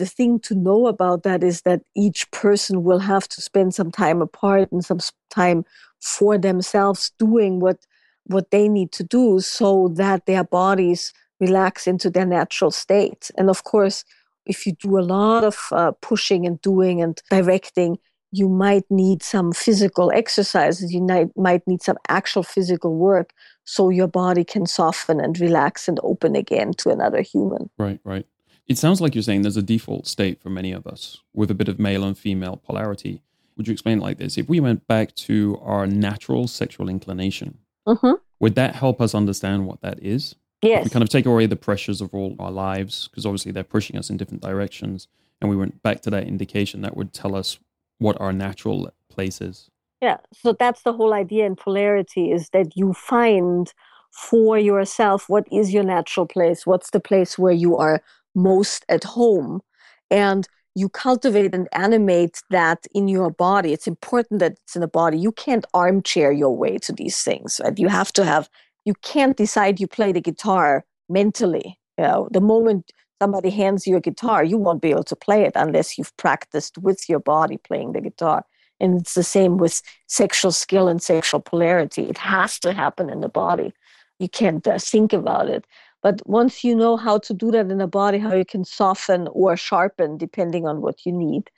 [0.00, 3.90] The thing to know about that is that each person will have to spend some
[3.90, 5.66] time apart and some time
[6.00, 7.84] for themselves doing what
[8.24, 13.30] what they need to do so that their bodies relax into their natural state.
[13.36, 14.06] And of course,
[14.46, 17.98] if you do a lot of uh, pushing and doing and directing,
[18.32, 20.94] you might need some physical exercises.
[20.94, 23.34] You might, might need some actual physical work
[23.64, 27.68] so your body can soften and relax and open again to another human.
[27.76, 28.26] Right, right.
[28.70, 31.54] It sounds like you're saying there's a default state for many of us with a
[31.54, 33.20] bit of male and female polarity.
[33.56, 34.38] Would you explain it like this?
[34.38, 38.12] If we went back to our natural sexual inclination, mm-hmm.
[38.38, 40.36] would that help us understand what that is?
[40.62, 40.84] Yes.
[40.84, 43.96] We kind of take away the pressures of all our lives because obviously they're pushing
[43.96, 45.08] us in different directions.
[45.40, 47.58] And we went back to that indication that would tell us
[47.98, 49.68] what our natural place is.
[50.00, 50.18] Yeah.
[50.32, 53.74] So that's the whole idea in polarity is that you find
[54.12, 58.00] for yourself what is your natural place, what's the place where you are
[58.34, 59.60] most at home.
[60.10, 63.72] And you cultivate and animate that in your body.
[63.72, 65.18] It's important that it's in the body.
[65.18, 67.78] You can't armchair your way to these things, right?
[67.78, 68.48] You have to have
[68.84, 71.78] you can't decide you play the guitar mentally.
[71.98, 75.42] You know, the moment somebody hands you a guitar, you won't be able to play
[75.42, 78.44] it unless you've practiced with your body playing the guitar.
[78.80, 82.04] And it's the same with sexual skill and sexual polarity.
[82.04, 83.74] It has to happen in the body.
[84.18, 85.66] You can't uh, think about it.
[86.02, 89.28] But once you know how to do that in the body, how you can soften
[89.32, 91.50] or sharpen depending on what you need,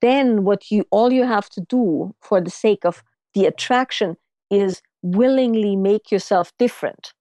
[0.00, 3.02] then what you all you have to do for the sake of
[3.34, 4.16] the attraction
[4.50, 7.12] is willingly make yourself different.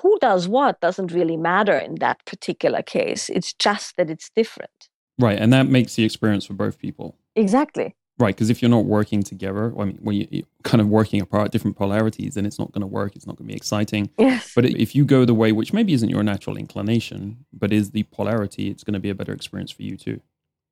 [0.00, 3.28] Who does what doesn't really matter in that particular case.
[3.28, 4.88] It's just that it's different.
[5.18, 5.38] Right.
[5.38, 7.16] And that makes the experience for both people.
[7.36, 7.94] Exactly.
[8.18, 8.34] Right.
[8.34, 11.76] Because if you're not working together, I mean, when you're kind of working apart, different
[11.76, 13.16] polarities, then it's not going to work.
[13.16, 14.10] It's not going to be exciting.
[14.18, 14.52] Yes.
[14.54, 18.04] But if you go the way, which maybe isn't your natural inclination, but is the
[18.04, 20.20] polarity, it's going to be a better experience for you too.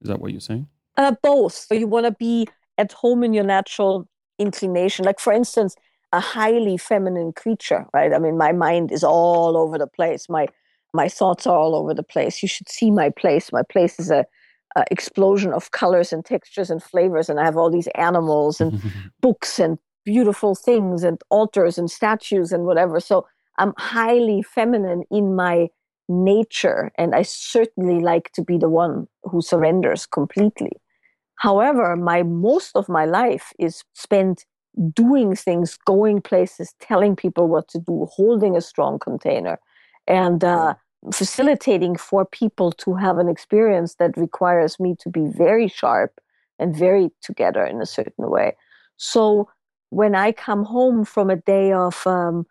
[0.03, 0.69] Is that what you're saying?
[0.97, 1.55] Uh, both.
[1.55, 2.47] So you want to be
[2.79, 4.07] at home in your natural
[4.39, 5.05] inclination.
[5.05, 5.75] Like, for instance,
[6.13, 8.13] a highly feminine creature, right?
[8.13, 10.29] I mean, my mind is all over the place.
[10.29, 10.49] My
[10.93, 12.43] my thoughts are all over the place.
[12.43, 13.53] You should see my place.
[13.53, 14.25] My place is a,
[14.77, 18.81] a explosion of colors and textures and flavors, and I have all these animals and
[19.21, 23.01] books and beautiful things and altars and statues and whatever.
[23.01, 23.27] So
[23.59, 25.69] I'm highly feminine in my
[26.09, 30.73] nature, and I certainly like to be the one who surrenders completely.
[31.37, 34.45] However, my most of my life is spent
[34.95, 39.59] doing things, going places, telling people what to do, holding a strong container,
[40.07, 40.75] and uh,
[41.13, 46.21] facilitating for people to have an experience that requires me to be very sharp
[46.59, 48.57] and very together in a certain way.
[48.97, 49.49] So
[49.89, 52.47] when I come home from a day of, um,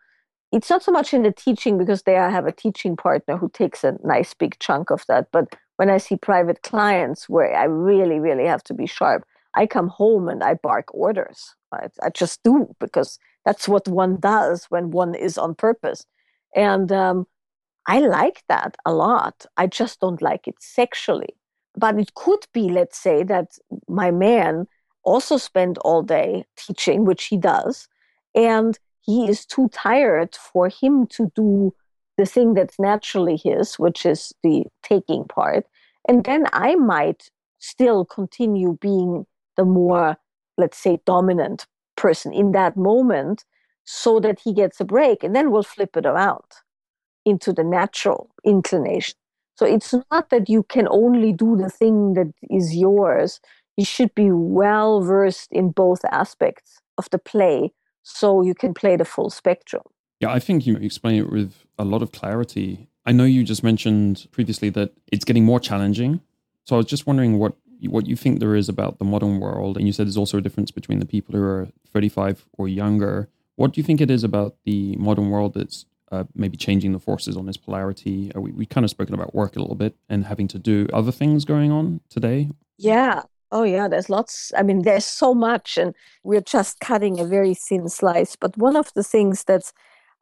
[0.52, 3.50] it's not so much in the teaching because there I have a teaching partner who
[3.50, 5.28] takes a nice big chunk of that.
[5.32, 9.68] But when I see private clients where I really, really have to be sharp, I
[9.68, 11.56] come home and I bark orders.
[11.72, 16.06] I, I just do because that's what one does when one is on purpose.
[16.56, 17.28] And um,
[17.88, 19.46] I like that a lot.
[19.58, 21.36] I just don't like it sexually.
[21.76, 24.68] But it could be, let's say, that my man
[25.04, 27.88] also spent all day teaching, which he does,
[28.36, 31.74] and he is too tired for him to do
[32.18, 35.66] the thing that's naturally his, which is the taking part.
[36.08, 40.18] And then I might still continue being the more,
[40.58, 41.66] let's say, dominant
[41.96, 43.46] person in that moment
[43.86, 45.24] so that he gets a break.
[45.24, 46.44] And then we'll flip it around
[47.30, 49.16] into the natural inclination.
[49.56, 53.42] So it's not that you can only do the thing that is yours.
[53.76, 58.96] You should be well versed in both aspects of the play so you can play
[58.96, 59.84] the full spectrum.
[60.20, 62.90] Yeah, I think you explain it with a lot of clarity.
[63.06, 66.22] I know you just mentioned previously that it's getting more challenging.
[66.66, 67.56] So I was just wondering what
[67.88, 70.42] what you think there is about the modern world and you said there's also a
[70.42, 73.30] difference between the people who are 35 or younger.
[73.56, 77.00] What do you think it is about the modern world that's uh, maybe changing the
[77.00, 78.32] forces on this polarity.
[78.36, 80.88] Uh, we we kind of spoken about work a little bit and having to do
[80.94, 82.50] other things going on today.
[82.78, 83.24] Yeah.
[83.52, 83.88] Oh yeah.
[83.88, 84.52] There's lots.
[84.58, 88.36] I mean, there's so much, and we're just cutting a very thin slice.
[88.36, 89.74] But one of the things that's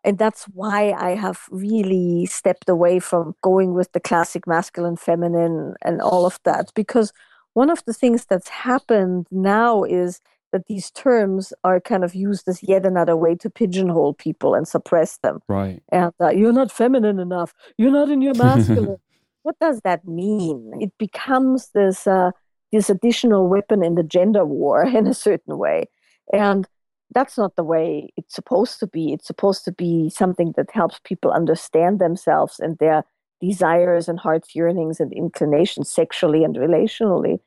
[0.03, 5.75] and that's why I have really stepped away from going with the classic masculine, feminine,
[5.81, 6.71] and all of that.
[6.75, 7.11] Because
[7.53, 10.21] one of the things that's happened now is
[10.51, 14.67] that these terms are kind of used as yet another way to pigeonhole people and
[14.67, 15.39] suppress them.
[15.47, 15.81] Right.
[15.91, 17.53] And uh, you're not feminine enough.
[17.77, 18.97] You're not in your masculine.
[19.43, 20.71] what does that mean?
[20.79, 22.31] It becomes this uh,
[22.71, 25.85] this additional weapon in the gender war in a certain way,
[26.33, 26.67] and
[27.13, 29.13] that's not the way it's supposed to be.
[29.13, 33.03] It's supposed to be something that helps people understand themselves and their
[33.39, 37.39] desires and heart's yearnings and inclinations sexually and relationally.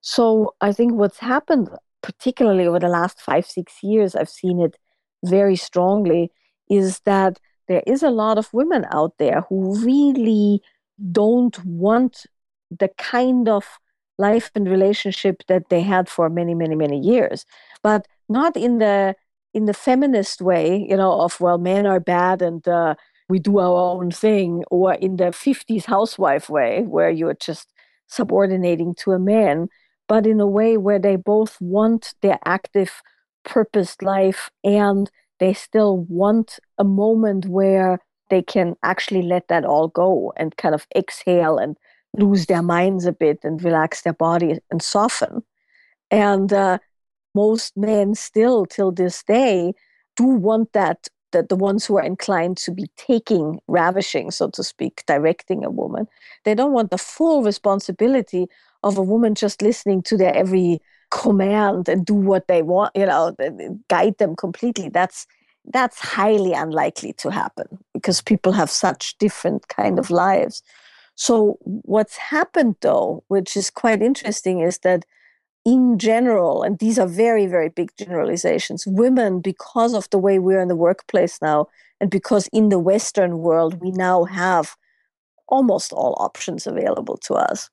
[0.00, 1.70] So I think what's happened
[2.06, 4.76] particularly over the last five, six years, I've seen it
[5.24, 6.30] very strongly,
[6.70, 10.62] is that there is a lot of women out there who really
[11.10, 12.24] don't want
[12.70, 13.64] the kind of
[14.18, 17.44] life and relationship that they had for many, many, many years,
[17.82, 19.16] but not in the
[19.52, 22.94] in the feminist way, you know, of well, men are bad and uh,
[23.28, 27.72] we do our own thing, or in the 50s housewife way, where you're just
[28.06, 29.68] subordinating to a man
[30.08, 33.02] but in a way where they both want their active,
[33.44, 37.98] purposed life and they still want a moment where
[38.30, 41.76] they can actually let that all go and kind of exhale and
[42.16, 45.42] lose their minds a bit and relax their body and soften.
[46.10, 46.78] And uh,
[47.34, 49.74] most men still, till this day,
[50.16, 51.08] do want that.
[51.32, 55.70] That the ones who are inclined to be taking, ravishing, so to speak, directing a
[55.70, 56.06] woman,
[56.44, 58.46] they don't want the full responsibility
[58.86, 63.06] of a woman just listening to their every command and do what they want, you
[63.06, 63.34] know,
[63.88, 64.88] guide them completely.
[64.88, 65.26] That's
[65.72, 70.62] that's highly unlikely to happen because people have such different kind of lives.
[71.16, 75.04] So what's happened though, which is quite interesting, is that
[75.64, 80.60] in general, and these are very, very big generalizations, women, because of the way we're
[80.60, 81.66] in the workplace now,
[82.00, 84.76] and because in the Western world we now have
[85.48, 87.68] almost all options available to us,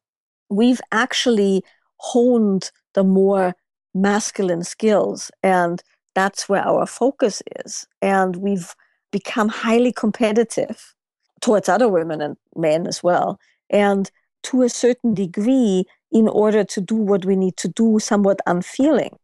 [0.50, 1.64] we've actually
[1.98, 3.56] honed the more
[3.94, 5.84] masculine skills and
[6.16, 7.88] that's where our focus is.
[8.02, 8.76] And we've
[9.12, 10.94] become highly competitive
[11.42, 13.40] towards other women and men as well
[13.70, 14.10] and
[14.44, 19.18] to a certain degree in order to do what we need to do somewhat unfeeling.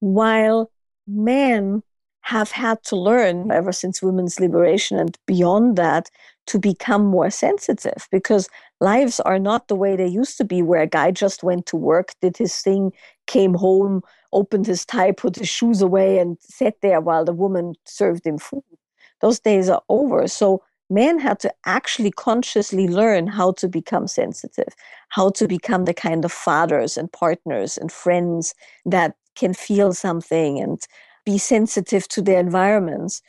[0.00, 0.70] While
[1.06, 1.82] men
[2.22, 6.10] have had to learn ever since women's liberation and beyond that
[6.46, 8.48] to become more sensitive because
[8.80, 11.76] lives are not the way they used to be, where a guy just went to
[11.76, 12.92] work, did his thing,
[13.26, 14.02] came home,
[14.32, 18.38] opened his tie, put his shoes away, and sat there while the woman served him
[18.38, 18.62] food.
[19.20, 20.28] Those days are over.
[20.28, 24.74] So men had to actually consciously learn how to become sensitive,
[25.08, 28.54] how to become the kind of fathers and partners and friends
[28.84, 30.80] that can feel something and
[31.24, 33.22] be sensitive to their environments.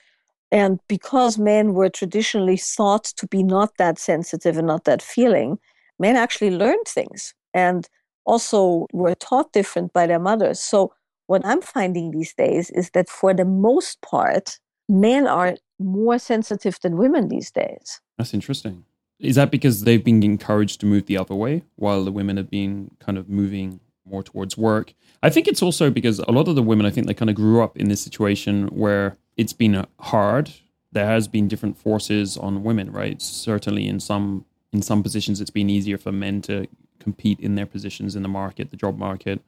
[0.51, 5.57] And because men were traditionally thought to be not that sensitive and not that feeling,
[5.99, 7.87] men actually learned things and
[8.25, 10.59] also were taught different by their mothers.
[10.59, 10.93] So,
[11.27, 16.77] what I'm finding these days is that for the most part, men are more sensitive
[16.81, 17.99] than women these days.
[18.17, 18.85] That's interesting.
[19.19, 22.51] Is that because they've been encouraged to move the other way while the women have
[22.51, 24.93] been kind of moving more towards work?
[25.23, 27.35] I think it's also because a lot of the women, I think they kind of
[27.35, 30.51] grew up in this situation where it's been uh, hard.
[30.91, 33.21] There has been different forces on women, right?
[33.21, 36.67] Certainly in some in some positions it's been easier for men to
[36.99, 39.41] compete in their positions in the market, the job market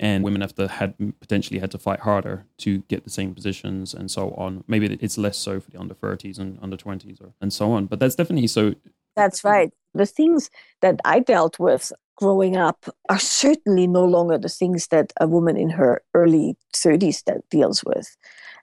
[0.00, 3.94] and women have to had potentially had to fight harder to get the same positions
[3.94, 4.62] and so on.
[4.68, 7.86] Maybe it's less so for the under 30s and under 20s or, and so on.
[7.86, 8.74] But that's definitely so.
[9.16, 9.72] That's right.
[9.94, 15.12] The things that I dealt with growing up are certainly no longer the things that
[15.20, 18.16] a woman in her early 30s that deals with.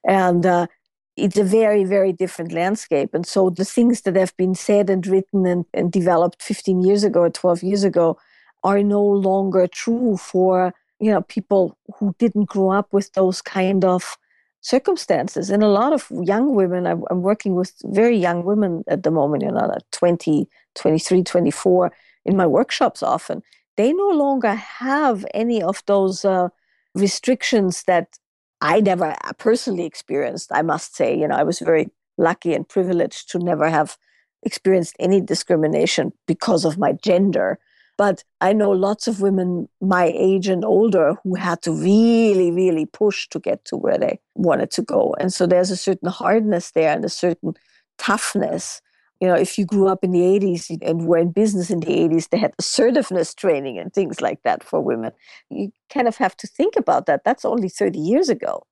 [0.08, 0.68] And uh,
[1.16, 3.14] it's a very, very different landscape.
[3.14, 7.04] And so the things that have been said and written and, and developed 15 years
[7.04, 8.18] ago or 12 years ago
[8.64, 13.86] are no longer true for you know people who didn't grow up with those kind
[13.86, 14.18] of
[14.62, 19.04] circumstances and a lot of young women i'm, I'm working with very young women at
[19.04, 21.92] the moment you know 20 23 24
[22.26, 23.44] in my workshops often
[23.78, 26.48] they no longer have any of those uh,
[26.96, 28.18] restrictions that
[28.66, 31.88] i never uh, personally experienced i must say you know i was very
[32.18, 33.98] lucky and privileged to never have
[34.44, 37.60] experienced any discrimination because of my gender
[37.98, 42.86] but I know lots of women my age and older who had to really, really
[42.86, 45.16] push to get to where they wanted to go.
[45.20, 47.54] And so there's a certain hardness there and a certain
[47.98, 48.82] toughness.
[49.22, 51.88] You know, if you grew up in the 80s and were in business in the
[51.88, 55.12] 80s, they had assertiveness training and things like that for women.
[55.50, 57.24] You kind of have to think about that.
[57.24, 58.64] That's only 30 years ago.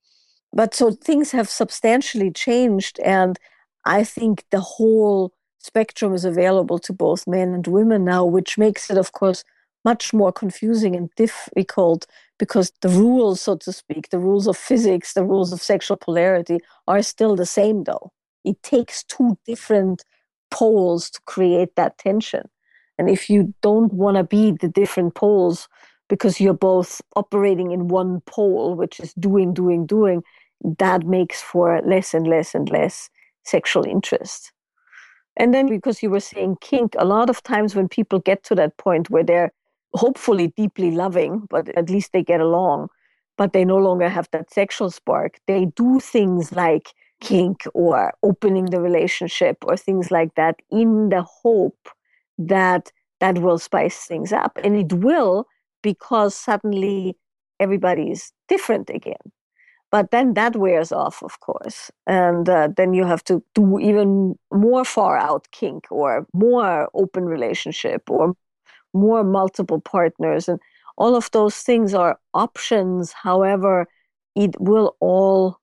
[0.52, 3.00] But so things have substantially changed.
[3.00, 3.40] And
[3.86, 8.90] I think the whole spectrum is available to both men and women now, which makes
[8.92, 9.44] it, of course,
[9.86, 12.06] much more confusing and difficult
[12.38, 16.60] because the rules, so to speak, the rules of physics, the rules of sexual polarity
[16.88, 18.12] are still the same, though.
[18.44, 20.04] It takes two different
[20.54, 22.48] poles to create that tension.
[22.98, 25.68] And if you don't want to be the different poles
[26.10, 30.22] because you're both operating in one pole, which is doing, doing, doing,
[30.78, 33.10] that makes for less and less and less
[33.44, 34.52] sexual interest.
[35.36, 38.56] And then because you were saying kink, a lot of times when people get to
[38.56, 39.52] that point where they're
[39.94, 42.90] hopefully deeply loving, but at least they get along,
[43.38, 46.94] but they no longer have that sexual spark, they do things like
[47.24, 51.90] kink or opening the relationship or things like that in the hope
[52.38, 54.60] that that will spice things up.
[54.64, 55.48] And it will
[55.82, 57.18] because suddenly
[57.60, 59.32] everybody's different again.
[59.90, 61.92] But then that wears off, of course.
[62.08, 67.26] And uh, then you have to do even more far out kink or more open
[67.26, 68.34] relationship or
[68.94, 70.50] more multiple partners.
[70.50, 70.60] And
[70.98, 73.14] all of those things are options.
[73.14, 73.88] However,
[74.36, 75.60] it will all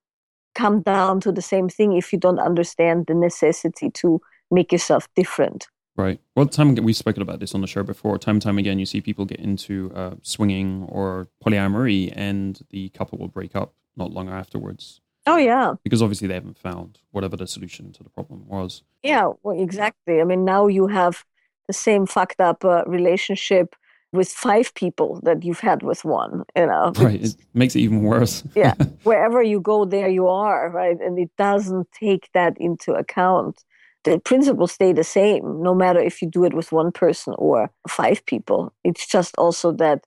[0.55, 5.07] come down to the same thing if you don't understand the necessity to make yourself
[5.15, 5.67] different.
[5.97, 6.19] Right.
[6.35, 8.17] Well, time we've spoken about this on the show before.
[8.17, 12.89] Time and time again, you see people get into uh, swinging or polyamory, and the
[12.89, 15.01] couple will break up not long afterwards.
[15.27, 18.83] Oh yeah, because obviously they haven't found whatever the solution to the problem was.
[19.03, 20.21] Yeah, well, exactly.
[20.21, 21.23] I mean, now you have
[21.67, 23.75] the same fucked up uh, relationship
[24.11, 26.43] with five people that you've had with one.
[26.55, 27.23] You know, right?
[27.23, 28.43] It makes it even worse.
[28.55, 30.99] yeah, wherever you go, there you are, right?
[30.99, 33.63] And it doesn't take that into account.
[34.03, 37.69] The principles stay the same, no matter if you do it with one person or
[37.87, 38.73] five people.
[38.83, 40.05] It's just also that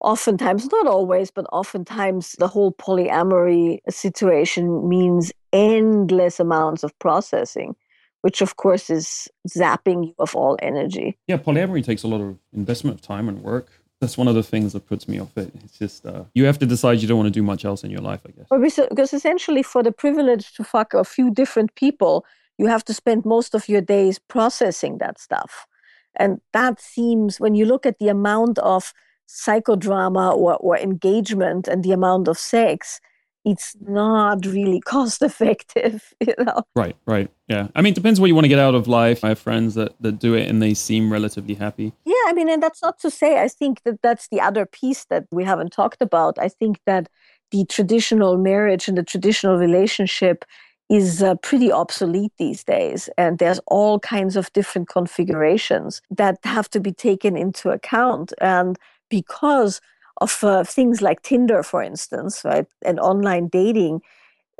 [0.00, 7.74] oftentimes, not always, but oftentimes the whole polyamory situation means endless amounts of processing,
[8.22, 11.16] which of course is zapping you of all energy.
[11.26, 13.70] Yeah, polyamory takes a lot of investment of time and work.
[14.00, 15.52] That's one of the things that puts me off it.
[15.64, 17.90] It's just uh, you have to decide you don't want to do much else in
[17.90, 18.46] your life, I guess.
[18.50, 22.24] Well, because essentially, for the privilege to fuck a few different people,
[22.58, 25.66] you have to spend most of your days processing that stuff.
[26.14, 28.92] And that seems, when you look at the amount of
[29.28, 33.00] psychodrama or, or engagement and the amount of sex,
[33.48, 36.62] it's not really cost effective, you know.
[36.76, 37.30] Right, right.
[37.48, 37.68] Yeah.
[37.74, 39.24] I mean, it depends what you want to get out of life.
[39.24, 41.94] I have friends that, that do it and they seem relatively happy.
[42.04, 45.06] Yeah, I mean, and that's not to say, I think that that's the other piece
[45.06, 46.38] that we haven't talked about.
[46.38, 47.08] I think that
[47.50, 50.44] the traditional marriage and the traditional relationship
[50.90, 53.08] is uh, pretty obsolete these days.
[53.16, 58.34] And there's all kinds of different configurations that have to be taken into account.
[58.42, 58.78] And
[59.08, 59.80] because
[60.20, 64.00] of uh, things like Tinder, for instance, right, and online dating,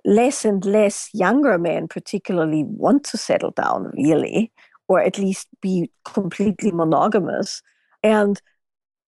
[0.05, 4.53] less and less younger men, particularly, want to settle down, really,
[4.87, 7.63] or at least be completely monogamous.
[8.03, 8.41] And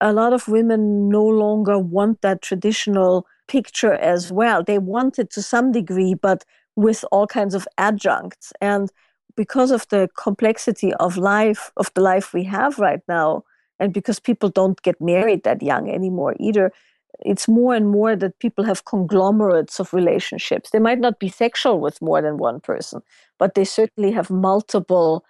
[0.02, 4.64] a lot of women no longer want that traditional picture as well.
[4.64, 6.46] They want it to some degree, but
[6.76, 8.54] with all kinds of adjuncts.
[8.62, 8.90] And
[9.36, 13.44] because of the complexity of life, of the life we have right now,
[13.80, 16.72] and because people don't get married that young anymore either,
[17.20, 20.70] it's more and more that people have conglomerates of relationships.
[20.70, 23.02] They might not be sexual with more than one person,
[23.38, 25.26] but they certainly have multiple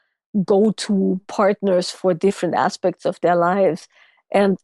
[0.45, 3.87] go to partners for different aspects of their lives.
[4.31, 4.57] And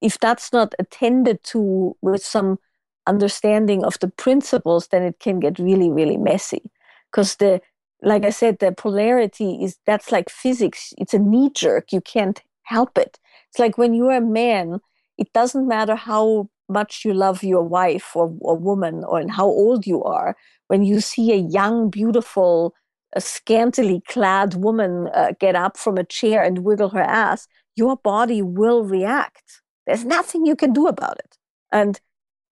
[0.00, 2.58] if that's not attended to with some
[3.06, 6.70] understanding of the principles, then it can get really, really messy.
[7.10, 7.60] Because the,
[8.02, 10.94] like I said, the polarity is that's like physics.
[10.96, 11.92] It's a knee jerk.
[11.92, 13.18] You can't help it.
[13.50, 14.80] It's like when you're a man,
[15.18, 19.86] it doesn't matter how much you love your wife or, or woman or how old
[19.86, 20.36] you are.
[20.68, 22.74] When you see a young, beautiful,
[23.14, 27.96] a scantily clad woman uh, get up from a chair and wiggle her ass, your
[27.96, 29.62] body will react.
[29.86, 31.36] There's nothing you can do about it.
[31.72, 32.00] And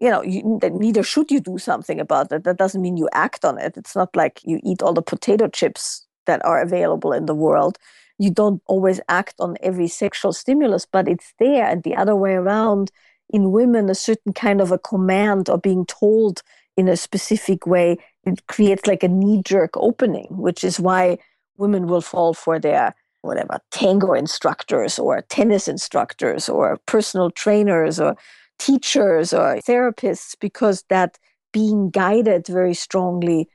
[0.01, 2.45] you know, you, neither should you do something about it.
[2.45, 3.77] That doesn't mean you act on it.
[3.77, 7.79] It's not like you eat all the potato chips that are available in the world.
[8.19, 11.67] You don't always act on every sexual stimulus, but it's there.
[11.67, 12.91] And the other way around,
[13.31, 16.43] in women, a certain kind of a command or being told
[16.77, 21.19] in a specific way, it creates like a knee jerk opening, which is why
[21.57, 28.17] women will fall for their whatever tango instructors or tennis instructors or personal trainers or
[28.59, 31.19] teachers or therapists because that
[31.53, 33.49] being guided very strongly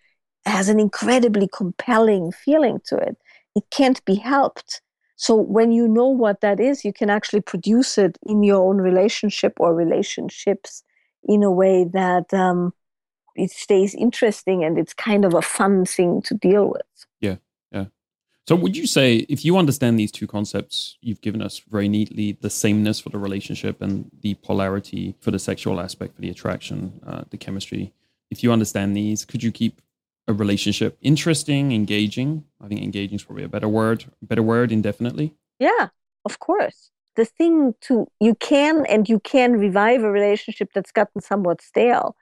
[0.46, 3.18] has an incredibly compelling feeling to it.
[3.56, 4.82] It can't be helped.
[5.16, 8.78] So when you know what that is, you can actually produce it in your own
[8.78, 10.84] relationship or relationships
[11.24, 12.74] in a way that um,
[13.36, 17.06] it stays interesting and it's kind of a fun thing to deal with.
[17.22, 17.38] Yeah.
[17.72, 17.86] Yeah.
[18.48, 22.38] So, would you say, if you understand these two concepts you've given us very neatly,
[22.42, 27.00] the sameness for the relationship and the polarity for the sexual aspect, for the attraction,
[27.08, 27.94] uh, the chemistry,
[28.30, 29.80] if you understand these, could you keep
[30.28, 32.46] a relationship interesting, engaging?
[32.62, 35.36] I think engaging is probably a better word, better word indefinitely.
[35.60, 35.90] Yeah,
[36.26, 36.92] of course.
[37.16, 42.16] The thing to, you can and you can revive a relationship that's gotten somewhat stale.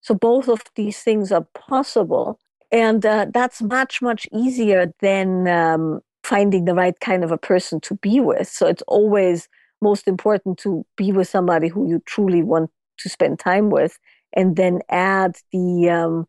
[0.00, 2.40] So, both of these things are possible
[2.72, 7.80] and uh, that's much much easier than um, finding the right kind of a person
[7.80, 9.48] to be with so it's always
[9.80, 13.98] most important to be with somebody who you truly want to spend time with
[14.32, 16.26] and then add the um,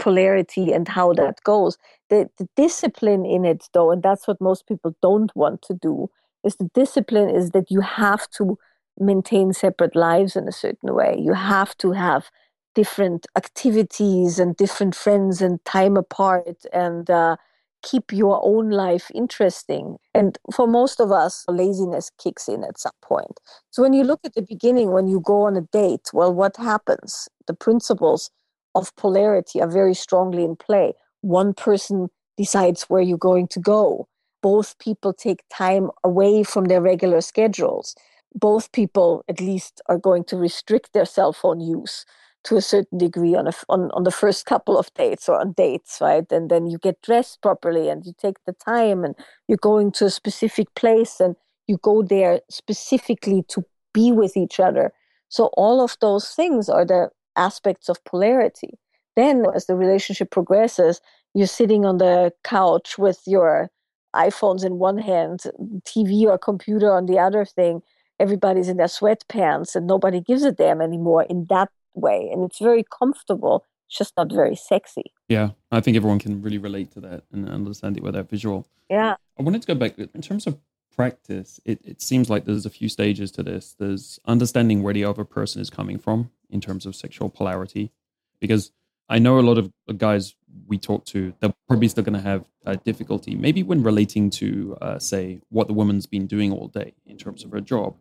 [0.00, 1.76] polarity and how that goes
[2.08, 6.08] the, the discipline in it though and that's what most people don't want to do
[6.44, 8.58] is the discipline is that you have to
[8.98, 12.30] maintain separate lives in a certain way you have to have
[12.74, 17.36] different activities and different friends and time apart and uh,
[17.82, 19.96] keep your own life interesting.
[20.14, 23.40] And for most of us, laziness kicks in at some point.
[23.70, 26.56] So when you look at the beginning, when you go on a date, well, what
[26.56, 27.28] happens?
[27.46, 28.30] The principles
[28.74, 30.94] of polarity are very strongly in play.
[31.22, 34.08] One person decides where you're going to go.
[34.42, 37.94] Both people take time away from their regular schedules.
[38.34, 42.06] Both people, at least, are going to restrict their cell phone use
[42.44, 45.52] to a certain degree on, a, on on the first couple of dates or on
[45.52, 49.14] dates right and then you get dressed properly and you take the time and
[49.46, 53.62] you're going to a specific place and you go there specifically to
[53.92, 54.92] be with each other
[55.28, 57.10] so all of those things are the
[57.40, 58.78] aspects of polarity.
[59.16, 61.00] Then as the relationship progresses
[61.34, 63.70] you're sitting on the couch with your
[64.14, 65.40] iphones in one hand
[65.84, 67.80] tv or computer on the other thing.
[68.18, 72.28] Everybody's in their sweatpants and nobody gives a damn anymore in that way.
[72.30, 75.12] And it's very comfortable it's just not very sexy.
[75.28, 78.66] Yeah i think everyone can really relate to that and understand it with that visual.
[78.88, 79.14] Yeah.
[79.38, 80.58] I wanted to go back in terms of
[80.94, 85.04] practice it, it seems like there's a few stages to this there's understanding where the
[85.04, 87.92] other person is coming from in terms of sexual polarity
[88.40, 88.72] because
[89.08, 90.34] i know a lot of guys
[90.66, 94.76] we talk to they're probably still going to have uh, difficulty maybe when relating to
[94.80, 97.96] uh, say what the woman's been doing all day in terms of her job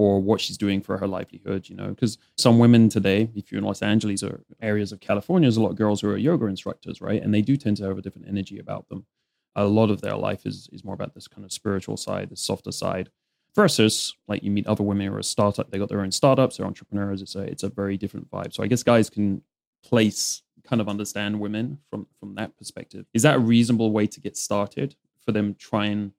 [0.00, 3.58] or what she's doing for her livelihood, you know, because some women today, if you're
[3.58, 6.46] in Los Angeles or areas of California, there's a lot of girls who are yoga
[6.46, 7.22] instructors, right?
[7.22, 9.04] And they do tend to have a different energy about them.
[9.56, 12.36] A lot of their life is is more about this kind of spiritual side, the
[12.36, 13.10] softer side,
[13.54, 16.56] versus like you meet other women who are a startup, they got their own startups,
[16.56, 17.22] they're entrepreneurs.
[17.22, 18.54] It's a it's a very different vibe.
[18.54, 19.42] So I guess guys can
[19.84, 23.06] place kind of understand women from from that perspective.
[23.14, 26.12] Is that a reasonable way to get started for them try and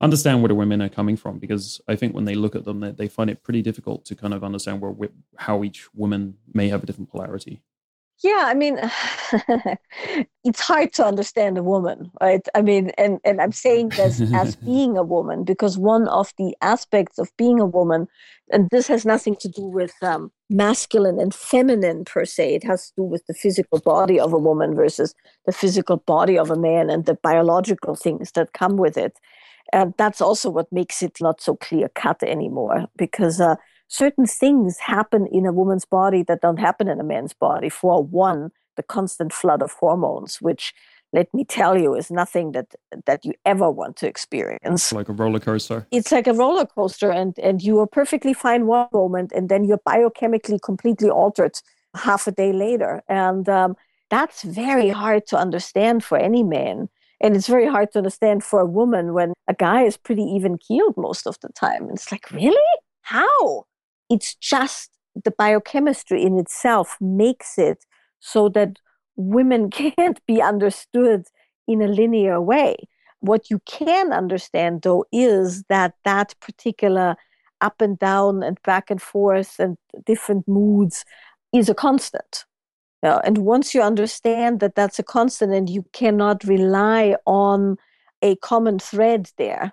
[0.00, 1.38] understand where the women are coming from?
[1.38, 4.14] Because I think when they look at them, they, they find it pretty difficult to
[4.14, 4.94] kind of understand where
[5.36, 7.62] how each woman may have a different polarity.
[8.22, 8.78] Yeah, I mean,
[10.44, 12.46] it's hard to understand a woman, right?
[12.54, 16.56] I mean, and, and I'm saying this as being a woman because one of the
[16.62, 18.06] aspects of being a woman,
[18.50, 22.88] and this has nothing to do with um, masculine and feminine per se, it has
[22.88, 26.56] to do with the physical body of a woman versus the physical body of a
[26.56, 29.18] man and the biological things that come with it.
[29.72, 33.40] And that's also what makes it not so clear cut anymore because.
[33.40, 33.56] Uh,
[33.88, 37.68] certain things happen in a woman's body that don't happen in a man's body.
[37.68, 40.74] For one, the constant flood of hormones, which
[41.14, 42.74] let me tell you is nothing that
[43.06, 44.92] that you ever want to experience.
[44.92, 45.86] Like a roller coaster?
[45.92, 49.64] It's like a roller coaster and and you are perfectly fine one moment and then
[49.64, 51.54] you're biochemically completely altered
[51.94, 53.02] half a day later.
[53.08, 53.76] And um,
[54.10, 56.88] that's very hard to understand for any man.
[57.20, 60.58] And it's very hard to understand for a woman when a guy is pretty even
[60.58, 61.88] keeled most of the time.
[61.90, 62.70] It's like really?
[63.02, 63.66] How
[64.10, 64.90] it's just
[65.24, 67.84] the biochemistry in itself makes it
[68.20, 68.78] so that
[69.16, 71.26] women can't be understood
[71.66, 72.76] in a linear way.
[73.20, 77.16] What you can understand, though, is that that particular
[77.60, 81.04] up and down and back and forth and different moods
[81.52, 82.44] is a constant.
[83.02, 87.76] and once you understand that that's a constant and you cannot rely on
[88.22, 89.72] a common thread there,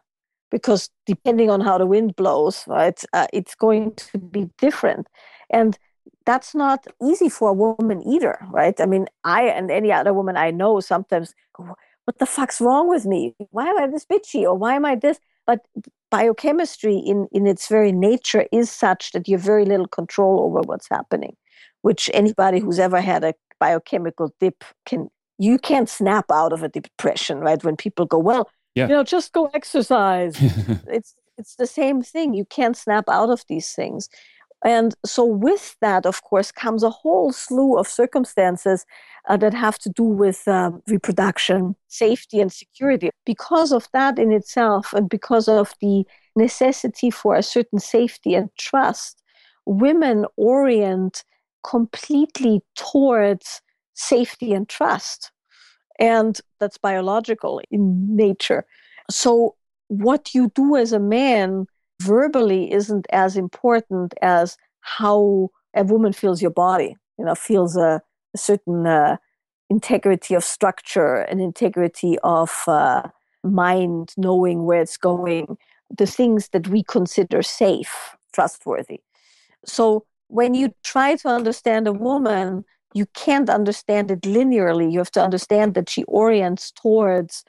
[0.51, 5.07] because depending on how the wind blows, right, uh, it's going to be different.
[5.49, 5.77] And
[6.25, 8.79] that's not easy for a woman either, right?
[8.79, 13.05] I mean, I and any other woman I know sometimes what the fuck's wrong with
[13.05, 13.35] me?
[13.51, 14.43] Why am I this bitchy?
[14.43, 15.19] Or why am I this?
[15.45, 15.65] But
[16.09, 20.61] biochemistry in, in its very nature is such that you have very little control over
[20.61, 21.35] what's happening,
[21.81, 26.69] which anybody who's ever had a biochemical dip can you can't snap out of a
[26.69, 27.63] depression, right?
[27.63, 28.87] When people go, well, yeah.
[28.87, 30.35] you know just go exercise.
[30.87, 32.33] It's it's the same thing.
[32.33, 34.09] You can't snap out of these things.
[34.63, 38.85] And so with that of course comes a whole slew of circumstances
[39.27, 43.09] uh, that have to do with uh, reproduction safety and security.
[43.25, 46.05] Because of that in itself and because of the
[46.35, 49.21] necessity for a certain safety and trust
[49.65, 51.23] women orient
[51.63, 53.61] completely towards
[53.93, 55.31] safety and trust
[56.01, 58.65] and that's biological in nature.
[59.09, 59.55] So,
[59.87, 61.67] what you do as a man
[62.01, 68.01] verbally isn't as important as how a woman feels your body, you know, feels a,
[68.33, 69.17] a certain uh,
[69.69, 73.03] integrity of structure, an integrity of uh,
[73.43, 75.57] mind, knowing where it's going,
[75.95, 79.01] the things that we consider safe, trustworthy.
[79.65, 84.91] So, when you try to understand a woman, you can't understand it linearly.
[84.91, 87.43] You have to understand that she orients towards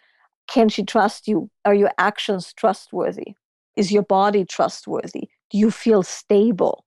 [0.48, 1.50] can she trust you?
[1.64, 3.34] Are your actions trustworthy?
[3.76, 5.28] Is your body trustworthy?
[5.50, 6.84] Do you feel stable?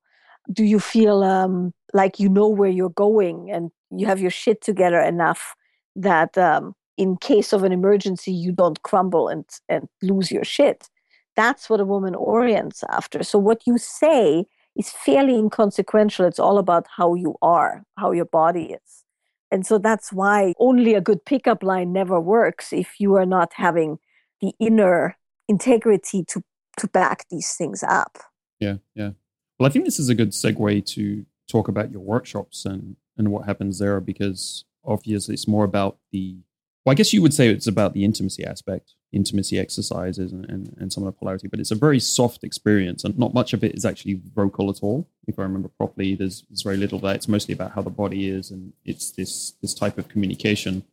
[0.52, 4.62] Do you feel um, like you know where you're going and you have your shit
[4.62, 5.56] together enough
[5.96, 10.90] that um, in case of an emergency, you don't crumble and, and lose your shit?
[11.36, 13.24] That's what a woman orients after.
[13.24, 14.46] So, what you say
[14.76, 16.26] is fairly inconsequential.
[16.26, 19.04] It's all about how you are, how your body is.
[19.52, 23.54] And so that's why only a good pickup line never works if you are not
[23.54, 24.00] having
[24.42, 25.18] the inner
[25.48, 26.44] integrity to
[26.78, 28.18] to back these things up.
[28.60, 29.12] Yeah, yeah.
[29.58, 33.32] Well, I think this is a good segue to talk about your workshops and and
[33.32, 36.38] what happens there because obviously it's more about the
[36.86, 40.76] well, I guess you would say it's about the intimacy aspect, intimacy exercises, and, and,
[40.80, 43.64] and, some of the polarity, but it's a very soft experience, and not much of
[43.64, 45.10] it is actually vocal at all.
[45.28, 47.16] If I remember properly, there's, there's very little that.
[47.16, 50.84] It's mostly about how the body is, and it's this this type of communication.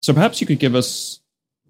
[0.00, 1.20] So perhaps you could give us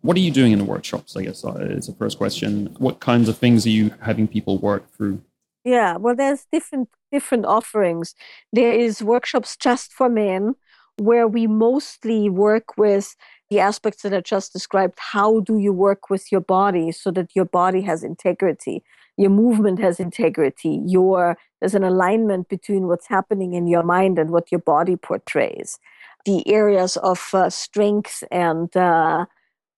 [0.03, 1.17] what are you doing in the workshops?
[1.17, 2.75] I guess uh, is the first question.
[2.79, 5.23] What kinds of things are you having people work through?
[5.65, 8.15] Yeah, well, there's different different offerings.
[8.53, 10.55] There is workshops just for men,
[10.97, 13.17] where we mostly work with
[13.51, 14.99] the aspects that I just described.
[14.99, 18.83] How do you work with your body so that your body has integrity?
[19.17, 20.81] Your movement has integrity.
[20.87, 25.79] Your there's an alignment between what's happening in your mind and what your body portrays.
[26.25, 29.27] The areas of uh, strength and uh,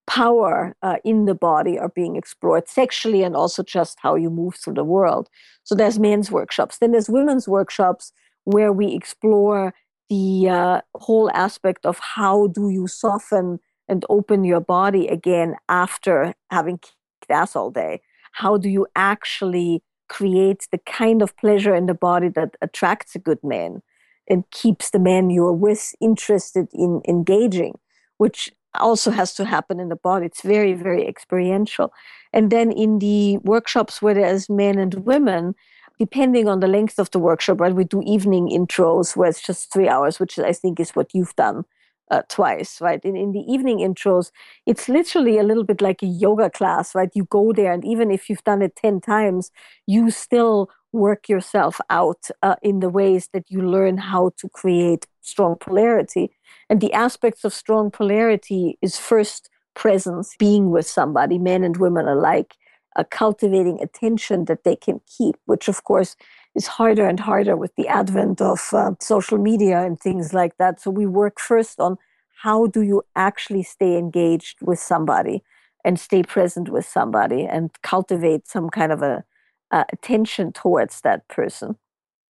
[0.07, 4.55] power uh, in the body are being explored sexually and also just how you move
[4.57, 5.29] through the world.
[5.65, 6.79] So there's men's workshops.
[6.79, 8.13] Then there's women's workshops
[8.45, 9.73] where we explore
[10.13, 13.59] the uh, whole aspect of how do you soften
[13.89, 18.03] and open your body again after having kicked ass all day?
[18.33, 23.19] How do you actually create the kind of pleasure in the body that attracts a
[23.19, 23.83] good man?
[24.29, 27.79] and keeps the man you're with interested in engaging,
[28.19, 30.27] which also has to happen in the body.
[30.27, 31.93] It's very, very experiential.
[32.33, 35.55] And then in the workshops where there's men and women,
[35.99, 39.73] depending on the length of the workshop, right, we do evening intros where it's just
[39.73, 41.65] three hours, which I think is what you've done
[42.11, 43.03] uh, twice, right?
[43.05, 44.31] In, in the evening intros,
[44.67, 47.11] it's literally a little bit like a yoga class, right?
[47.15, 49.51] You go there, and even if you've done it 10 times,
[49.87, 55.07] you still work yourself out uh, in the ways that you learn how to create
[55.23, 56.31] strong polarity.
[56.69, 62.07] And the aspects of strong polarity is first presence, being with somebody, men and women
[62.07, 62.55] alike,
[62.97, 66.17] uh, cultivating attention that they can keep, which of course
[66.55, 70.81] is harder and harder with the advent of uh, social media and things like that.
[70.81, 71.97] So we work first on
[72.43, 75.43] how do you actually stay engaged with somebody
[75.85, 79.25] and stay present with somebody and cultivate some kind of a
[79.71, 81.77] uh, attention towards that person.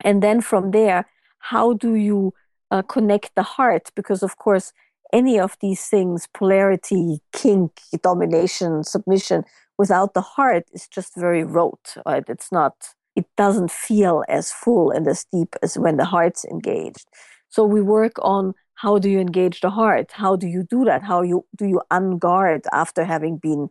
[0.03, 1.07] And then from there,
[1.39, 2.35] how do you
[2.71, 3.91] uh, connect the heart?
[3.95, 4.73] Because, of course,
[5.13, 9.45] any of these things, polarity, kink, domination, submission,
[9.81, 12.27] without the heart is just very rote, right?
[12.29, 12.75] It's not
[13.17, 17.07] it doesn't feel as full and as deep as when the heart's engaged.
[17.49, 20.09] So we work on how do you engage the heart?
[20.13, 21.03] How do you do that?
[21.03, 23.71] How you do you unguard after having been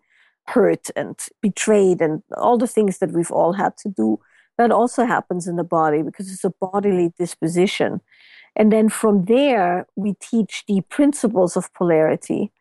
[0.55, 1.15] hurt and
[1.47, 4.19] betrayed and all the things that we've all had to do?
[4.57, 8.01] That also happens in the body because it's a bodily disposition.
[8.55, 12.51] And then from there, we teach the principles of polarity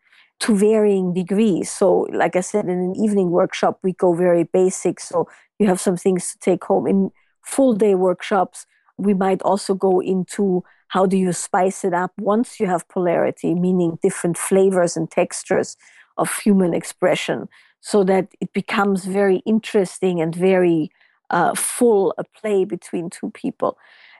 [0.41, 1.69] to varying degrees.
[1.71, 4.99] So, like I said, in an evening workshop, we go very basic.
[4.99, 5.27] So,
[5.59, 6.87] you have some things to take home.
[6.87, 7.11] In
[7.43, 8.65] full day workshops,
[8.97, 13.53] we might also go into how do you spice it up once you have polarity,
[13.53, 15.77] meaning different flavors and textures
[16.17, 17.47] of human expression,
[17.81, 20.89] so that it becomes very interesting and very
[21.29, 23.77] uh, full a play between two people.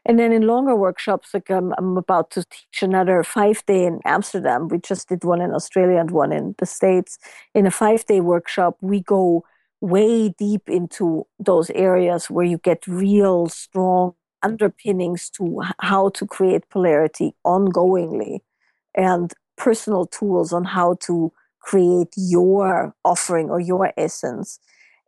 [0.10, 4.00] And then in longer workshops, like um, I'm about to teach another five day in
[4.06, 4.68] Amsterdam.
[4.68, 7.20] We just did one in Australia and one in the States.
[7.54, 9.44] In a five day workshop, we go
[9.82, 16.68] way deep into those areas where you get real strong underpinnings to how to create
[16.72, 18.40] polarity ongoingly
[18.96, 24.60] and personal tools on how to create your offering or your essence.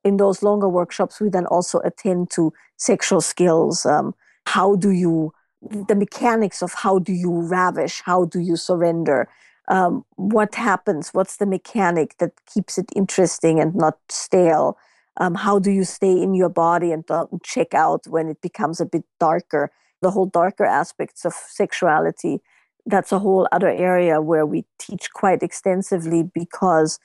[0.04, 3.84] In those longer workshops, we then also attend to sexual skills.
[3.84, 4.14] Um,
[4.46, 8.02] how do you, the mechanics of how do you ravish?
[8.06, 9.30] How do you surrender?
[9.68, 14.78] um, what happens what's the mechanic that keeps it interesting and not stale
[15.18, 18.82] um, how do you stay in your body and don't check out when it becomes
[18.82, 19.72] a bit darker
[20.02, 22.42] the whole darker aspects of sexuality
[22.86, 27.00] that's a whole other area where we teach quite extensively because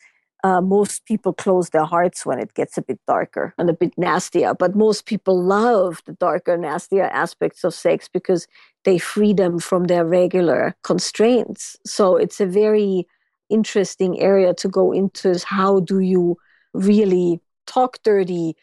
[0.45, 3.93] uh, most people close their hearts when it gets a bit darker and a bit
[3.97, 4.55] nastier.
[4.55, 8.47] But most people love the darker, nastier aspects of sex because
[8.84, 11.76] they free them from their regular constraints.
[11.84, 13.07] So it's a very
[13.49, 16.37] interesting area to go into is how do you
[16.74, 18.55] really talk dirty,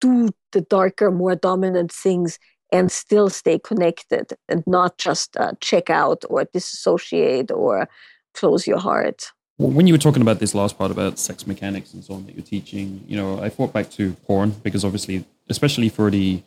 [0.00, 2.38] do the darker, more dominant things,
[2.72, 7.88] and still stay connected and not just uh, check out or disassociate or
[8.34, 9.32] close your heart.
[9.60, 12.34] When you were talking about this last part about sex mechanics and so on that
[12.34, 16.42] you're teaching, you know, I thought back to porn because obviously, especially for the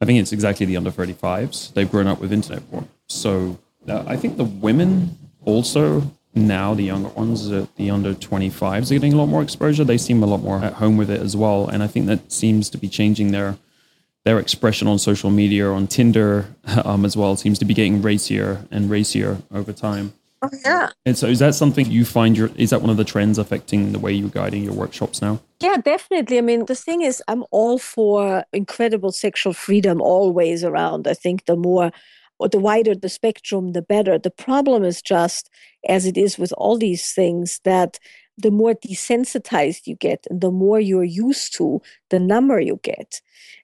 [0.00, 1.74] I think it's exactly the under 35s.
[1.74, 2.88] They've grown up with internet porn.
[3.08, 8.94] So uh, I think the women also now, the younger ones, the under 25s, are
[8.94, 9.84] getting a lot more exposure.
[9.84, 11.68] They seem a lot more at home with it as well.
[11.68, 13.56] And I think that seems to be changing their
[14.24, 16.46] their expression on social media, on Tinder
[16.84, 20.14] um, as well, seems to be getting racier and racier over time.
[20.42, 20.90] Oh, yeah.
[21.04, 23.92] And so is that something you find your is that one of the trends affecting
[23.92, 25.40] the way you're guiding your workshops now?
[25.60, 26.38] Yeah, definitely.
[26.38, 31.08] I mean, the thing is I'm all for incredible sexual freedom always around.
[31.08, 31.90] I think the more
[32.38, 34.18] or the wider the spectrum, the better.
[34.18, 35.50] The problem is just
[35.88, 37.98] as it is with all these things that
[38.36, 41.80] the more desensitized you get and the more you're used to,
[42.10, 43.22] the number you get.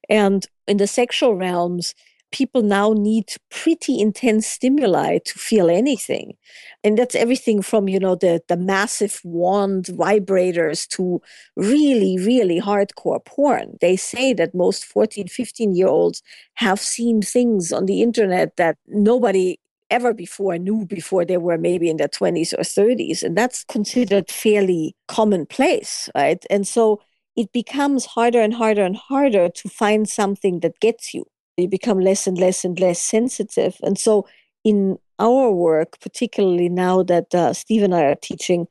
[0.09, 1.95] And in the sexual realms,
[2.33, 6.37] people now need pretty intense stimuli to feel anything.
[6.83, 11.21] And that's everything from you know the the massive wand vibrators to
[11.57, 13.77] really really hardcore porn.
[13.81, 16.23] They say that most 14 15 year olds
[16.55, 19.59] have seen things on the internet that nobody
[19.91, 24.31] ever before knew before they were maybe in their 20s or 30s and that's considered
[24.31, 26.45] fairly commonplace right?
[26.51, 27.01] And so
[27.37, 31.27] it becomes harder and harder and harder to find something that gets you
[31.57, 33.77] you become less and less and less sensitive.
[33.83, 34.27] And so,
[34.65, 38.67] in our work, particularly now that uh, Steve and I are teaching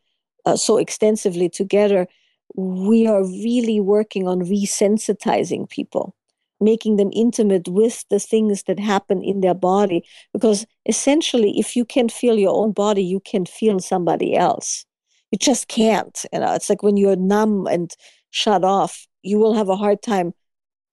[0.45, 2.07] uh, so extensively together,
[2.55, 6.15] we are really working on resensitizing people,
[6.59, 10.03] making them intimate with the things that happen in their body.
[10.33, 14.85] Because essentially, if you can feel your own body, you can feel somebody else.
[15.31, 16.25] You just can't.
[16.33, 17.93] You know, it's like when you're numb and
[18.31, 20.33] shut off, you will have a hard time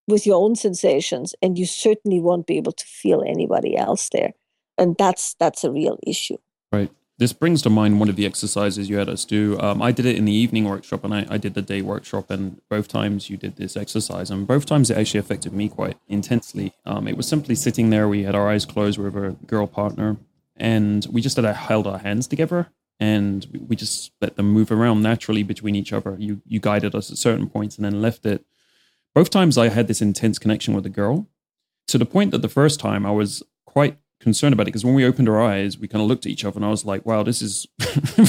[0.09, 4.33] with your own sensations, and you certainly won't be able to feel anybody else there.
[4.77, 6.39] And that's that's a real issue.
[6.73, 6.91] Right.
[7.19, 9.59] This brings to mind one of the exercises you had us do.
[9.59, 12.31] Um, I did it in the evening workshop and I, I, did the day workshop,
[12.31, 15.99] and both times you did this exercise, and both times it actually affected me quite
[16.07, 16.75] intensely.
[16.87, 20.17] Um, it was simply sitting there, we had our eyes closed with a girl partner,
[20.57, 22.69] and we just had held our hands together
[23.01, 26.17] and we just let them move around naturally between each other.
[26.19, 28.45] You, you guided us at certain points and then left it.
[29.19, 31.27] Both times I had this intense connection with the girl
[31.89, 34.95] to the point that the first time I was quite concerned about it because when
[34.95, 37.05] we opened our eyes, we kind of looked at each other and I was like,
[37.05, 37.67] wow, this is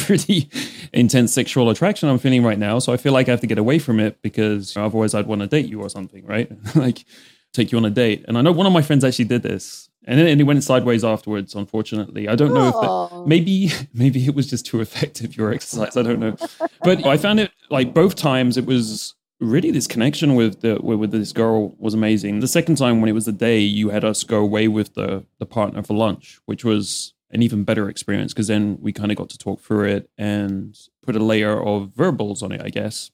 [0.07, 0.49] pretty
[0.91, 2.79] intense sexual attraction I'm feeling right now.
[2.79, 5.13] So I feel like I have to get away from it because you know, otherwise
[5.13, 6.51] I'd want to date you or something, right?
[6.75, 7.05] like
[7.53, 8.25] take you on a date.
[8.27, 9.91] And I know one of my friends actually did this.
[10.05, 12.27] And then it went sideways afterwards, unfortunately.
[12.27, 15.95] I don't know if that, maybe maybe it was just too effective, your exercise.
[15.95, 16.35] I don't know.
[16.81, 21.11] But I found it like both times it was really this connection with the with,
[21.11, 22.39] this girl was amazing.
[22.39, 25.25] The second time when it was the day, you had us go away with the
[25.39, 29.17] the partner for lunch, which was an even better experience because then we kind of
[29.17, 33.11] got to talk through it and put a layer of verbals on it, I guess.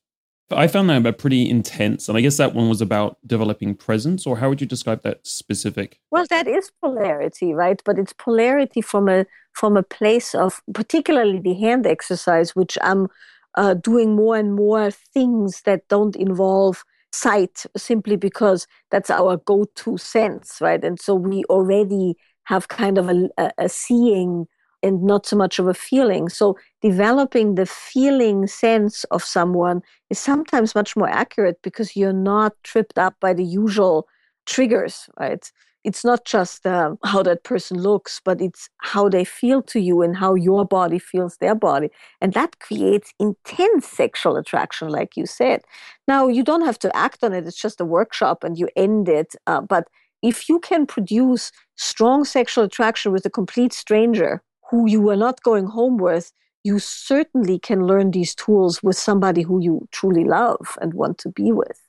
[0.51, 4.27] I found that pretty intense, and I guess that one was about developing presence.
[4.27, 5.99] Or how would you describe that specific?
[6.11, 7.81] Well, that is polarity, right?
[7.83, 13.07] But it's polarity from a from a place of particularly the hand exercise, which I'm
[13.55, 19.97] uh, doing more and more things that don't involve sight simply because that's our go-to
[19.97, 20.83] sense right?
[20.83, 24.47] And so we already have kind of a, a seeing
[24.83, 26.29] and not so much of a feeling.
[26.29, 32.53] So developing the feeling sense of someone is sometimes much more accurate because you're not
[32.63, 34.07] tripped up by the usual
[34.45, 35.51] triggers right
[35.85, 40.01] it's not just uh, how that person looks, but it's how they feel to you
[40.01, 41.89] and how your body feels their body.
[42.19, 45.61] And that creates intense sexual attraction, like you said.
[46.07, 49.07] Now, you don't have to act on it, it's just a workshop and you end
[49.07, 49.35] it.
[49.45, 49.87] Uh, but
[50.23, 55.43] if you can produce strong sexual attraction with a complete stranger who you are not
[55.43, 56.31] going home with,
[56.63, 61.29] you certainly can learn these tools with somebody who you truly love and want to
[61.29, 61.79] be with.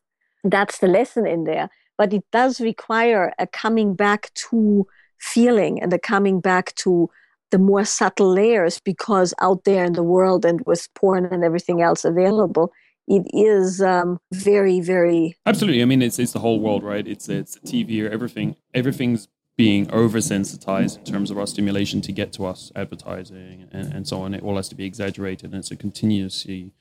[0.44, 4.86] That's the lesson in there but it does require a coming back to
[5.18, 7.10] feeling and a coming back to
[7.50, 11.80] the more subtle layers because out there in the world and with porn and everything
[11.80, 12.72] else available
[13.08, 15.82] it is um, very very absolutely.
[15.82, 17.06] I mean it's it's the whole world right?
[17.06, 18.56] It's it's tv or everything.
[18.74, 24.08] Everything's being oversensitized in terms of our stimulation to get to us advertising and, and
[24.08, 24.34] so on.
[24.34, 26.72] It all has to be exaggerated and it's a continuously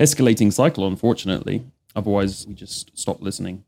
[0.00, 1.64] escalating cycle unfortunately.
[1.96, 3.64] Otherwise we just stop listening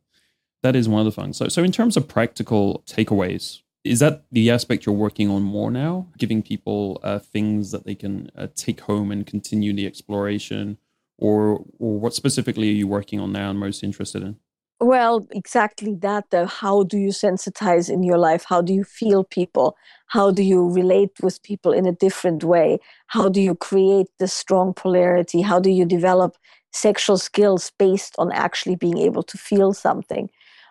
[0.63, 1.37] that is one of the things.
[1.37, 5.71] So, so in terms of practical takeaways, is that the aspect you're working on more
[5.71, 10.79] now, giving people uh, things that they can uh, take home and continue the exploration,
[11.19, 14.37] or or what specifically are you working on now and most interested in?
[14.79, 16.27] Well, exactly that.
[16.49, 18.45] How do you sensitize in your life?
[18.47, 19.75] How do you feel people?
[20.09, 22.79] How do you relate with people in a different way?
[23.07, 25.41] How do you create the strong polarity?
[25.41, 26.37] How do you develop
[26.73, 30.29] sexual skills based on actually being able to feel something?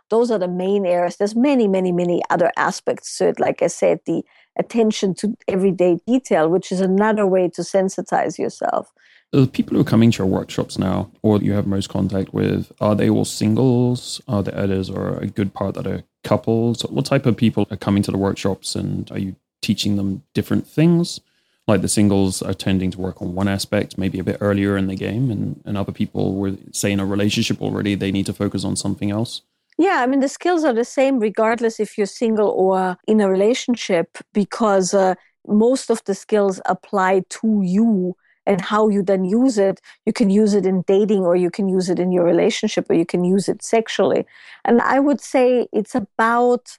[0.10, 1.18] Those are the main areas.
[1.18, 3.40] There's many, many, many other aspects to it.
[3.40, 4.24] Like I said, the
[4.58, 8.92] attention to everyday detail, which is another way to sensitize yourself.
[9.32, 12.72] The people who are coming to your workshops now, or you have most contact with,
[12.80, 14.22] are they all singles?
[14.28, 16.84] Are the others, or a good part that are couples?
[16.84, 20.68] What type of people are coming to the workshops, and are you teaching them different
[20.68, 21.20] things?
[21.68, 24.88] Like the singles are tending to work on one aspect, maybe a bit earlier in
[24.88, 28.34] the game, and, and other people were say in a relationship already, they need to
[28.34, 29.42] focus on something else.
[29.78, 33.30] Yeah, I mean, the skills are the same regardless if you're single or in a
[33.30, 35.16] relationship because uh,
[35.48, 38.16] most of the skills apply to you
[38.48, 39.82] and how you then use it.
[40.06, 42.94] You can use it in dating or you can use it in your relationship or
[42.94, 44.26] you can use it sexually.
[44.64, 46.78] And I would say it's about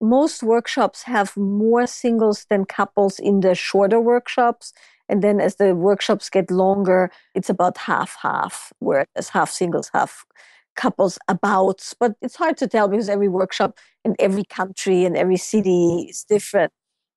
[0.00, 4.72] most workshops have more singles than couples in the shorter workshops.
[5.08, 10.24] And then as the workshops get longer, it's about half half, whereas half singles, half
[10.76, 15.36] couples about, but it's hard to tell because every workshop in every country and every
[15.36, 16.72] city is different.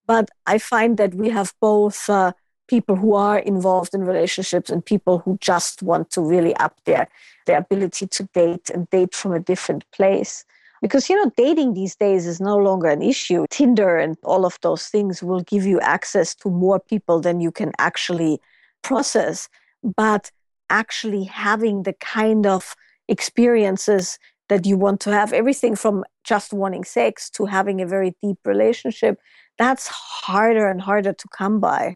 [0.07, 2.31] But I find that we have both uh,
[2.67, 7.07] people who are involved in relationships and people who just want to really up their,
[7.45, 10.45] their ability to date and date from a different place.
[10.81, 13.45] Because, you know, dating these days is no longer an issue.
[13.49, 17.51] Tinder and all of those things will give you access to more people than you
[17.51, 18.39] can actually
[18.81, 19.49] process.
[19.83, 20.31] But
[20.69, 22.75] actually having the kind of
[23.09, 28.15] experiences that you want to have everything from just wanting sex to having a very
[28.23, 29.19] deep relationship
[29.57, 31.95] that's harder and harder to come by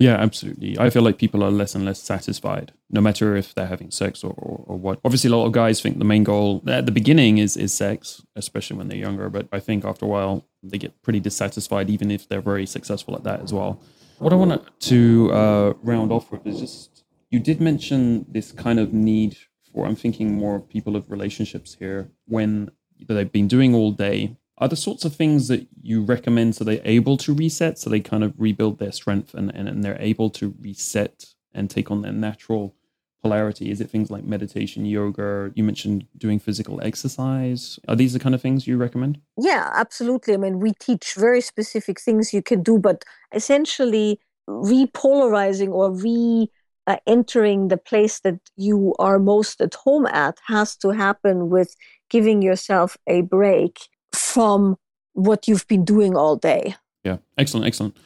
[0.00, 0.76] yeah, absolutely.
[0.78, 4.24] I feel like people are less and less satisfied, no matter if they're having sex
[4.24, 4.98] or, or, or, what.
[5.04, 8.20] Obviously, a lot of guys think the main goal at the beginning is, is sex,
[8.34, 9.30] especially when they're younger.
[9.30, 13.14] But I think after a while, they get pretty dissatisfied, even if they're very successful
[13.14, 13.80] at that as well.
[14.18, 18.80] What I wanted to uh, round off with is just you did mention this kind
[18.80, 19.36] of need
[19.74, 22.70] for, I'm thinking more people of relationships here, when
[23.08, 26.80] they've been doing all day are the sorts of things that you recommend so they're
[26.84, 30.30] able to reset so they kind of rebuild their strength and, and, and they're able
[30.30, 32.74] to reset and take on their natural
[33.22, 33.70] polarity?
[33.70, 35.50] Is it things like meditation yoga?
[35.54, 37.78] You mentioned doing physical exercise.
[37.88, 39.20] Are these the kind of things you recommend?
[39.36, 40.34] Yeah absolutely.
[40.34, 46.48] I mean we teach very specific things you can do but essentially repolarizing or re
[46.86, 51.74] uh, entering the place that you are most at home at has to happen with
[52.10, 53.80] giving yourself a break
[54.12, 54.76] from
[55.14, 56.76] what you've been doing all day.
[57.04, 57.96] Yeah, excellent, excellent.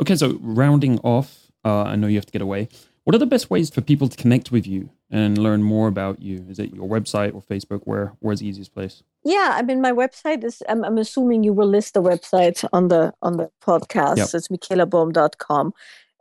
[0.00, 2.68] Okay, so rounding off, uh, I know you have to get away.
[3.04, 6.20] What are the best ways for people to connect with you and learn more about
[6.20, 6.44] you?
[6.48, 7.80] Is it your website or Facebook?
[7.84, 9.02] Where where's the easiest place?
[9.24, 10.62] Yeah, I mean, my website is.
[10.68, 14.18] I'm, I'm assuming you will list the website on the on the podcast.
[14.18, 14.28] Yep.
[14.34, 15.72] It's michaelaboehm.com.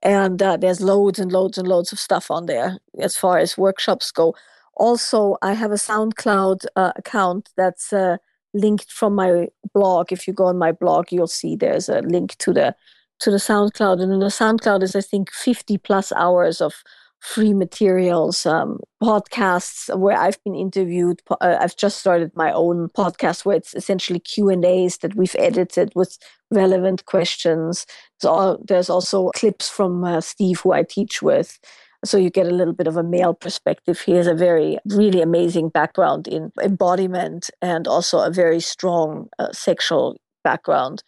[0.04, 3.58] and uh, there's loads and loads and loads of stuff on there as far as
[3.58, 4.36] workshops go.
[4.76, 8.18] Also, I have a SoundCloud uh, account that's uh,
[8.54, 10.12] linked from my blog.
[10.12, 12.76] If you go on my blog, you'll see there's a link to the
[13.20, 16.84] to the SoundCloud, and the SoundCloud is I think 50 plus hours of
[17.20, 21.22] free materials, um, podcasts where I've been interviewed.
[21.30, 25.36] Uh, I've just started my own podcast where it's essentially Q and A's that we've
[25.38, 26.18] edited with
[26.51, 27.86] relevant questions.
[28.20, 31.59] So there's also clips from uh, Steve, who I teach with,
[32.05, 33.99] so you get a little bit of a male perspective.
[33.99, 39.51] He has a very, really amazing background in embodiment and also a very strong uh,
[39.51, 41.03] sexual background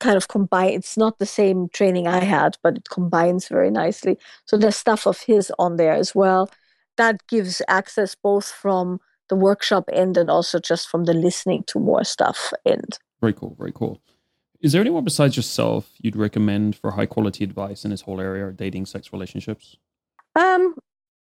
[0.00, 4.18] kind of combine it's not the same training I had, but it combines very nicely.
[4.44, 6.50] So there's stuff of his on there as well.
[6.96, 11.78] That gives access both from the workshop end and also just from the listening to
[11.78, 12.98] more stuff end.
[13.20, 14.00] Very cool, very cool.
[14.60, 18.46] Is there anyone besides yourself you'd recommend for high quality advice in this whole area,
[18.46, 19.76] of dating, sex, relationships?
[20.34, 20.74] Um,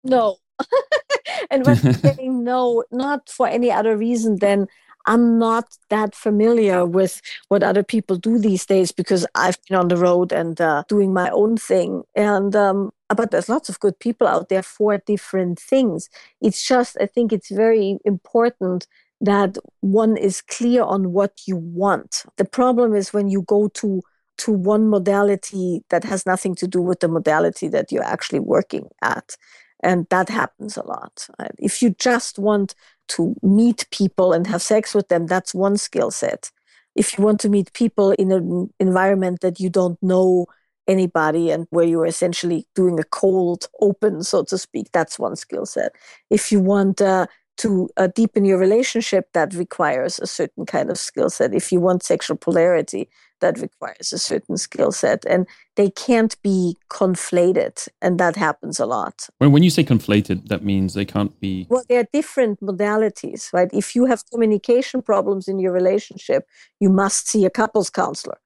[0.03, 0.39] no.
[1.51, 4.69] and when saying no, not for any other reason than
[5.07, 9.89] I'm not that familiar with what other people do these days because I've been on
[9.89, 12.03] the road and uh, doing my own thing.
[12.15, 16.09] And um, but there's lots of good people out there for different things.
[16.41, 18.87] It's just I think it's very important
[19.21, 22.25] that one is clear on what you want.
[22.37, 24.03] The problem is when you go to
[24.39, 28.89] to one modality that has nothing to do with the modality that you're actually working
[29.03, 29.37] at.
[29.83, 31.29] And that happens a lot.
[31.59, 32.75] If you just want
[33.09, 36.51] to meet people and have sex with them, that's one skill set.
[36.95, 40.47] If you want to meet people in an environment that you don't know
[40.89, 45.67] anybody and where you're essentially doing a cold open, so to speak, that's one skill
[45.67, 45.93] set.
[46.31, 47.27] If you want uh,
[47.59, 51.55] to uh, deepen your relationship, that requires a certain kind of skill set.
[51.55, 53.09] If you want sexual polarity,
[53.41, 58.87] that requires a certain skill set and they can't be conflated and that happens a
[58.87, 59.29] lot.
[59.39, 63.53] When, when you say conflated that means they can't be well there are different modalities
[63.53, 63.69] right?
[63.73, 66.47] If you have communication problems in your relationship
[66.81, 68.39] you must see a couples counselor.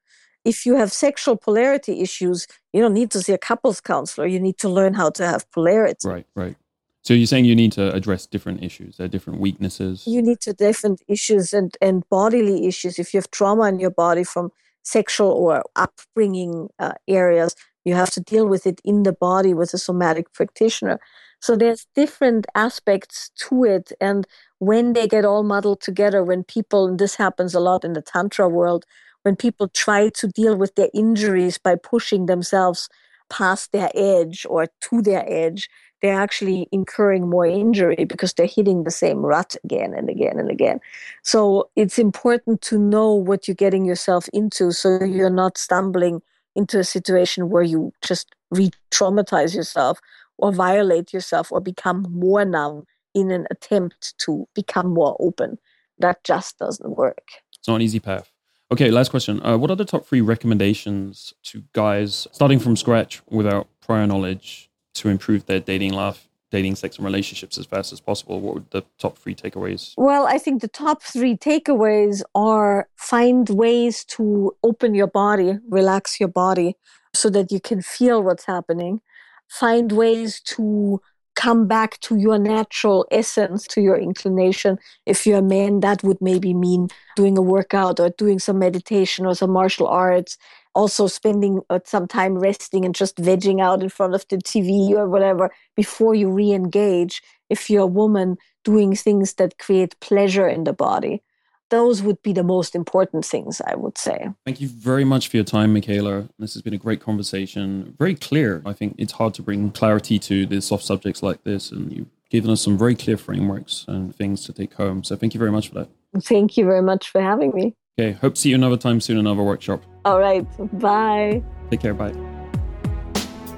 [0.44, 4.26] If you have sexual polarity issues you don't need to see a couples counselor.
[4.26, 6.08] You need to learn how to have polarity.
[6.08, 6.56] Right right.
[7.02, 10.06] So you're saying you need to address different issues, there are different weaknesses.
[10.06, 12.98] You need to different issues and, and bodily issues.
[12.98, 14.52] If you have trauma in your body from
[14.82, 17.54] sexual or upbringing uh, areas,
[17.84, 21.00] you have to deal with it in the body with a somatic practitioner.
[21.40, 23.92] So there's different aspects to it.
[24.00, 24.26] And
[24.58, 28.02] when they get all muddled together, when people, and this happens a lot in the
[28.02, 28.84] Tantra world,
[29.22, 32.88] when people try to deal with their injuries by pushing themselves
[33.30, 35.70] past their edge or to their edge,
[36.02, 40.50] they're actually incurring more injury because they're hitting the same rut again and again and
[40.50, 40.80] again.
[41.22, 46.22] So it's important to know what you're getting yourself into so you're not stumbling
[46.56, 50.00] into a situation where you just re traumatize yourself
[50.38, 55.58] or violate yourself or become more numb in an attempt to become more open.
[55.98, 57.28] That just doesn't work.
[57.58, 58.29] It's not an easy path.
[58.72, 59.44] Okay, last question.
[59.44, 64.70] Uh, what are the top three recommendations to guys starting from scratch without prior knowledge
[64.94, 68.70] to improve their dating life, dating, sex, and relationships as fast as possible, what would
[68.70, 69.94] the top three takeaways?
[69.96, 76.20] Well, I think the top three takeaways are find ways to open your body, relax
[76.20, 76.76] your body,
[77.12, 79.00] so that you can feel what's happening.
[79.48, 81.00] Find ways to
[81.40, 84.78] come back to your natural essence, to your inclination.
[85.06, 89.24] If you're a man, that would maybe mean doing a workout or doing some meditation
[89.24, 90.36] or some martial arts.
[90.74, 94.90] Also, spending uh, some time resting and just vegging out in front of the TV
[94.90, 97.22] or whatever before you re engage.
[97.48, 101.22] If you're a woman, doing things that create pleasure in the body
[101.70, 104.28] those would be the most important things, I would say.
[104.44, 106.28] Thank you very much for your time, Michaela.
[106.38, 107.94] This has been a great conversation.
[107.98, 108.62] Very clear.
[108.66, 112.08] I think it's hard to bring clarity to the soft subjects like this, and you've
[112.28, 115.02] given us some very clear frameworks and things to take home.
[115.02, 115.88] So thank you very much for that.
[116.22, 117.74] Thank you very much for having me.
[117.98, 118.12] Okay.
[118.12, 119.82] Hope to see you another time soon, another workshop.
[120.04, 120.46] All right.
[120.78, 121.42] Bye.
[121.70, 121.94] Take care.
[121.94, 122.14] Bye.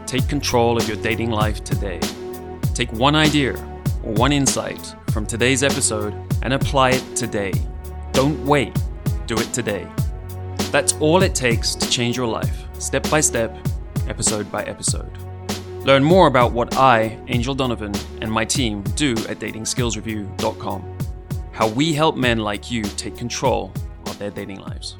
[0.06, 2.00] Take control of your dating life today.
[2.74, 3.54] Take one idea
[4.02, 7.52] or one insight from today's episode and apply it today.
[8.12, 8.76] Don't wait,
[9.26, 9.88] do it today.
[10.70, 13.56] That's all it takes to change your life, step by step,
[14.08, 15.10] episode by episode.
[15.84, 20.98] Learn more about what I, Angel Donovan, and my team do at datingskillsreview.com.
[21.52, 23.72] How we help men like you take control
[24.06, 24.96] of their dating lives.